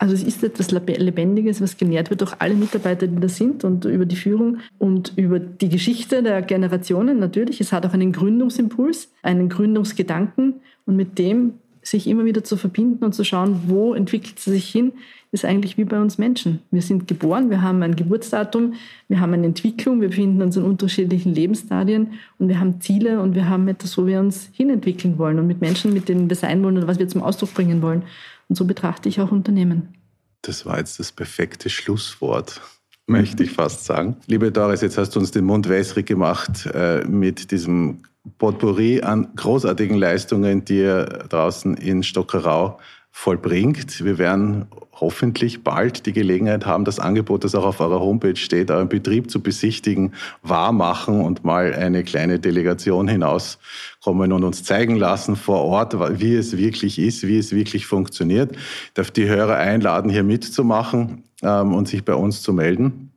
Also 0.00 0.14
es 0.14 0.22
ist 0.22 0.42
etwas 0.42 0.70
Lebendiges, 0.70 1.60
was 1.60 1.76
genährt 1.76 2.08
wird 2.08 2.22
durch 2.22 2.32
alle 2.38 2.54
Mitarbeiter, 2.54 3.06
die 3.06 3.20
da 3.20 3.28
sind 3.28 3.64
und 3.64 3.84
über 3.84 4.06
die 4.06 4.16
Führung 4.16 4.56
und 4.78 5.12
über 5.16 5.38
die 5.38 5.68
Geschichte 5.68 6.22
der 6.22 6.40
Generationen 6.40 7.18
natürlich. 7.18 7.60
Es 7.60 7.70
hat 7.70 7.84
auch 7.84 7.92
einen 7.92 8.10
Gründungsimpuls, 8.10 9.12
einen 9.22 9.50
Gründungsgedanken 9.50 10.54
und 10.86 10.96
mit 10.96 11.18
dem 11.18 11.52
sich 11.82 12.06
immer 12.06 12.24
wieder 12.24 12.42
zu 12.42 12.56
verbinden 12.56 13.04
und 13.04 13.14
zu 13.14 13.24
schauen, 13.24 13.64
wo 13.66 13.92
entwickelt 13.92 14.38
sie 14.38 14.52
sich 14.52 14.70
hin, 14.70 14.92
ist 15.32 15.44
eigentlich 15.44 15.76
wie 15.76 15.84
bei 15.84 16.00
uns 16.00 16.16
Menschen. 16.16 16.60
Wir 16.70 16.80
sind 16.80 17.06
geboren, 17.06 17.50
wir 17.50 17.60
haben 17.60 17.82
ein 17.82 17.94
Geburtsdatum, 17.94 18.74
wir 19.08 19.20
haben 19.20 19.34
eine 19.34 19.46
Entwicklung, 19.46 20.00
wir 20.00 20.08
befinden 20.08 20.40
uns 20.40 20.56
in 20.56 20.64
unterschiedlichen 20.64 21.34
Lebensstadien 21.34 22.14
und 22.38 22.48
wir 22.48 22.58
haben 22.58 22.80
Ziele 22.80 23.20
und 23.20 23.34
wir 23.34 23.50
haben 23.50 23.68
etwas, 23.68 23.98
wo 23.98 24.06
wir 24.06 24.18
uns 24.18 24.48
hinentwickeln 24.52 25.18
wollen 25.18 25.38
und 25.38 25.46
mit 25.46 25.60
Menschen, 25.60 25.92
mit 25.92 26.08
denen 26.08 26.30
wir 26.30 26.36
sein 26.36 26.62
wollen 26.62 26.78
oder 26.78 26.88
was 26.88 26.98
wir 26.98 27.08
zum 27.08 27.22
Ausdruck 27.22 27.52
bringen 27.52 27.82
wollen. 27.82 28.02
Und 28.50 28.56
so 28.56 28.64
betrachte 28.64 29.08
ich 29.08 29.20
auch 29.20 29.30
Unternehmen. 29.30 29.94
Das 30.42 30.66
war 30.66 30.78
jetzt 30.78 30.98
das 30.98 31.12
perfekte 31.12 31.70
Schlusswort 31.70 32.60
möchte 33.06 33.44
ich 33.44 33.52
fast 33.52 33.84
sagen. 33.84 34.16
Liebe 34.26 34.50
Doris, 34.50 34.80
jetzt 34.82 34.98
hast 34.98 35.14
du 35.14 35.20
uns 35.20 35.30
den 35.30 35.44
Mund 35.44 35.68
wässrig 35.68 36.06
gemacht 36.06 36.66
äh, 36.66 37.04
mit 37.06 37.52
diesem 37.52 38.02
Potpourri 38.38 39.02
an 39.02 39.28
großartigen 39.36 39.96
Leistungen, 39.96 40.64
die 40.64 40.78
ihr 40.78 41.04
draußen 41.28 41.76
in 41.76 42.02
Stockerau 42.02 42.78
vollbringt. 43.10 44.04
Wir 44.04 44.18
werden 44.18 44.66
hoffentlich 44.92 45.64
bald 45.64 46.06
die 46.06 46.12
Gelegenheit 46.12 46.66
haben, 46.66 46.84
das 46.84 46.98
Angebot, 46.98 47.44
das 47.44 47.54
auch 47.54 47.64
auf 47.64 47.80
eurer 47.80 48.00
Homepage 48.00 48.36
steht, 48.36 48.70
euren 48.70 48.88
Betrieb 48.88 49.30
zu 49.30 49.42
besichtigen, 49.42 50.12
wahrmachen 50.42 51.20
und 51.20 51.44
mal 51.44 51.74
eine 51.74 52.04
kleine 52.04 52.38
Delegation 52.38 53.08
hinauskommen 53.08 54.32
und 54.32 54.44
uns 54.44 54.62
zeigen 54.62 54.96
lassen 54.96 55.36
vor 55.36 55.62
Ort, 55.62 55.94
wie 56.20 56.34
es 56.34 56.56
wirklich 56.56 56.98
ist, 56.98 57.26
wie 57.26 57.38
es 57.38 57.52
wirklich 57.52 57.86
funktioniert. 57.86 58.52
Ich 58.52 58.94
darf 58.94 59.10
die 59.10 59.28
Hörer 59.28 59.56
einladen, 59.56 60.10
hier 60.10 60.24
mitzumachen 60.24 61.24
ähm, 61.42 61.74
und 61.74 61.88
sich 61.88 62.04
bei 62.04 62.14
uns 62.14 62.42
zu 62.42 62.52
melden. 62.52 63.09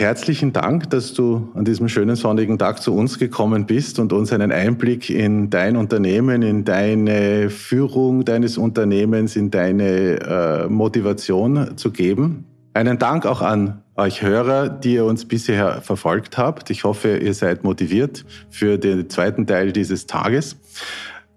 Herzlichen 0.00 0.54
Dank, 0.54 0.88
dass 0.88 1.12
du 1.12 1.50
an 1.52 1.66
diesem 1.66 1.86
schönen 1.90 2.16
sonnigen 2.16 2.58
Tag 2.58 2.80
zu 2.80 2.94
uns 2.94 3.18
gekommen 3.18 3.66
bist 3.66 3.98
und 3.98 4.14
uns 4.14 4.32
einen 4.32 4.50
Einblick 4.50 5.10
in 5.10 5.50
dein 5.50 5.76
Unternehmen, 5.76 6.40
in 6.40 6.64
deine 6.64 7.50
Führung 7.50 8.24
deines 8.24 8.56
Unternehmens, 8.56 9.36
in 9.36 9.50
deine 9.50 10.20
äh, 10.20 10.68
Motivation 10.68 11.76
zu 11.76 11.90
geben. 11.90 12.46
Einen 12.72 12.98
Dank 12.98 13.26
auch 13.26 13.42
an 13.42 13.82
euch 13.94 14.22
Hörer, 14.22 14.70
die 14.70 14.94
ihr 14.94 15.04
uns 15.04 15.28
bisher 15.28 15.82
verfolgt 15.82 16.38
habt. 16.38 16.70
Ich 16.70 16.84
hoffe, 16.84 17.18
ihr 17.18 17.34
seid 17.34 17.62
motiviert 17.62 18.24
für 18.48 18.78
den 18.78 19.10
zweiten 19.10 19.46
Teil 19.46 19.70
dieses 19.70 20.06
Tages. 20.06 20.56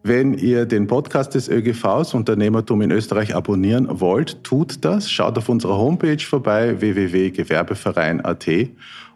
Wenn 0.06 0.34
ihr 0.34 0.66
den 0.66 0.88
Podcast 0.88 1.34
des 1.34 1.48
ÖGVs 1.48 2.14
Unternehmertum 2.14 2.82
in 2.82 2.92
Österreich 2.92 3.34
abonnieren 3.34 3.88
wollt, 4.02 4.44
tut 4.44 4.84
das. 4.84 5.10
Schaut 5.10 5.38
auf 5.38 5.48
unserer 5.48 5.78
Homepage 5.78 6.20
vorbei 6.20 6.82
www.gewerbeverein.at 6.82 8.46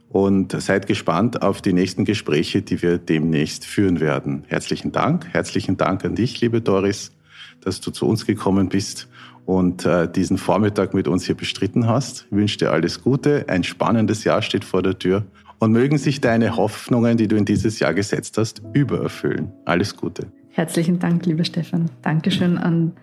und 0.08 0.62
seid 0.62 0.88
gespannt 0.88 1.42
auf 1.42 1.62
die 1.62 1.74
nächsten 1.74 2.06
Gespräche, 2.06 2.62
die 2.62 2.82
wir 2.82 3.00
demnächst 3.00 3.66
führen 3.66 4.00
werden. 4.00 4.46
Herzlichen 4.48 4.94
Dank. 4.94 5.28
Herzlichen 5.34 5.76
Dank 5.76 6.06
an 6.06 6.16
dich, 6.16 6.40
liebe 6.40 6.62
Doris, 6.62 7.12
dass 7.60 7.82
du 7.82 7.92
zu 7.92 8.08
uns 8.08 8.26
gekommen 8.26 8.70
bist 8.70 9.10
und 9.46 9.86
äh, 9.86 10.10
diesen 10.10 10.38
Vormittag 10.38 10.94
mit 10.94 11.10
uns 11.10 11.26
hier 11.26 11.36
bestritten 11.36 11.88
hast. 11.88 12.28
Ich 12.32 12.38
wünsche 12.38 12.60
dir 12.60 12.72
alles 12.72 13.02
Gute. 13.02 13.44
Ein 13.50 13.66
spannendes 13.66 14.24
Jahr 14.24 14.42
steht 14.42 14.64
vor 14.64 14.84
der 14.84 14.98
Tür 14.98 15.26
und 15.60 15.74
mögen 15.74 15.98
sich 15.98 16.22
deine 16.22 16.56
Hoffnungen, 16.56 17.18
die 17.18 17.28
du 17.28 17.36
in 17.36 17.44
dieses 17.44 17.80
Jahr 17.80 17.94
gesetzt 17.94 18.38
hast, 18.38 18.62
übererfüllen. 18.72 19.52
Alles 19.66 19.98
Gute. 19.98 20.28
Herzlichen 20.58 20.98
Dank, 20.98 21.28
lieber 21.28 21.44
Stefan. 21.44 21.86
Dankeschön 22.02 22.58
an 22.58 22.94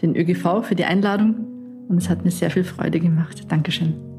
den 0.00 0.16
ÖGV 0.16 0.62
für 0.62 0.74
die 0.74 0.86
Einladung 0.86 1.86
und 1.86 1.98
es 1.98 2.08
hat 2.08 2.24
mir 2.24 2.30
sehr 2.30 2.50
viel 2.50 2.64
Freude 2.64 3.00
gemacht. 3.00 3.52
Dankeschön. 3.52 4.11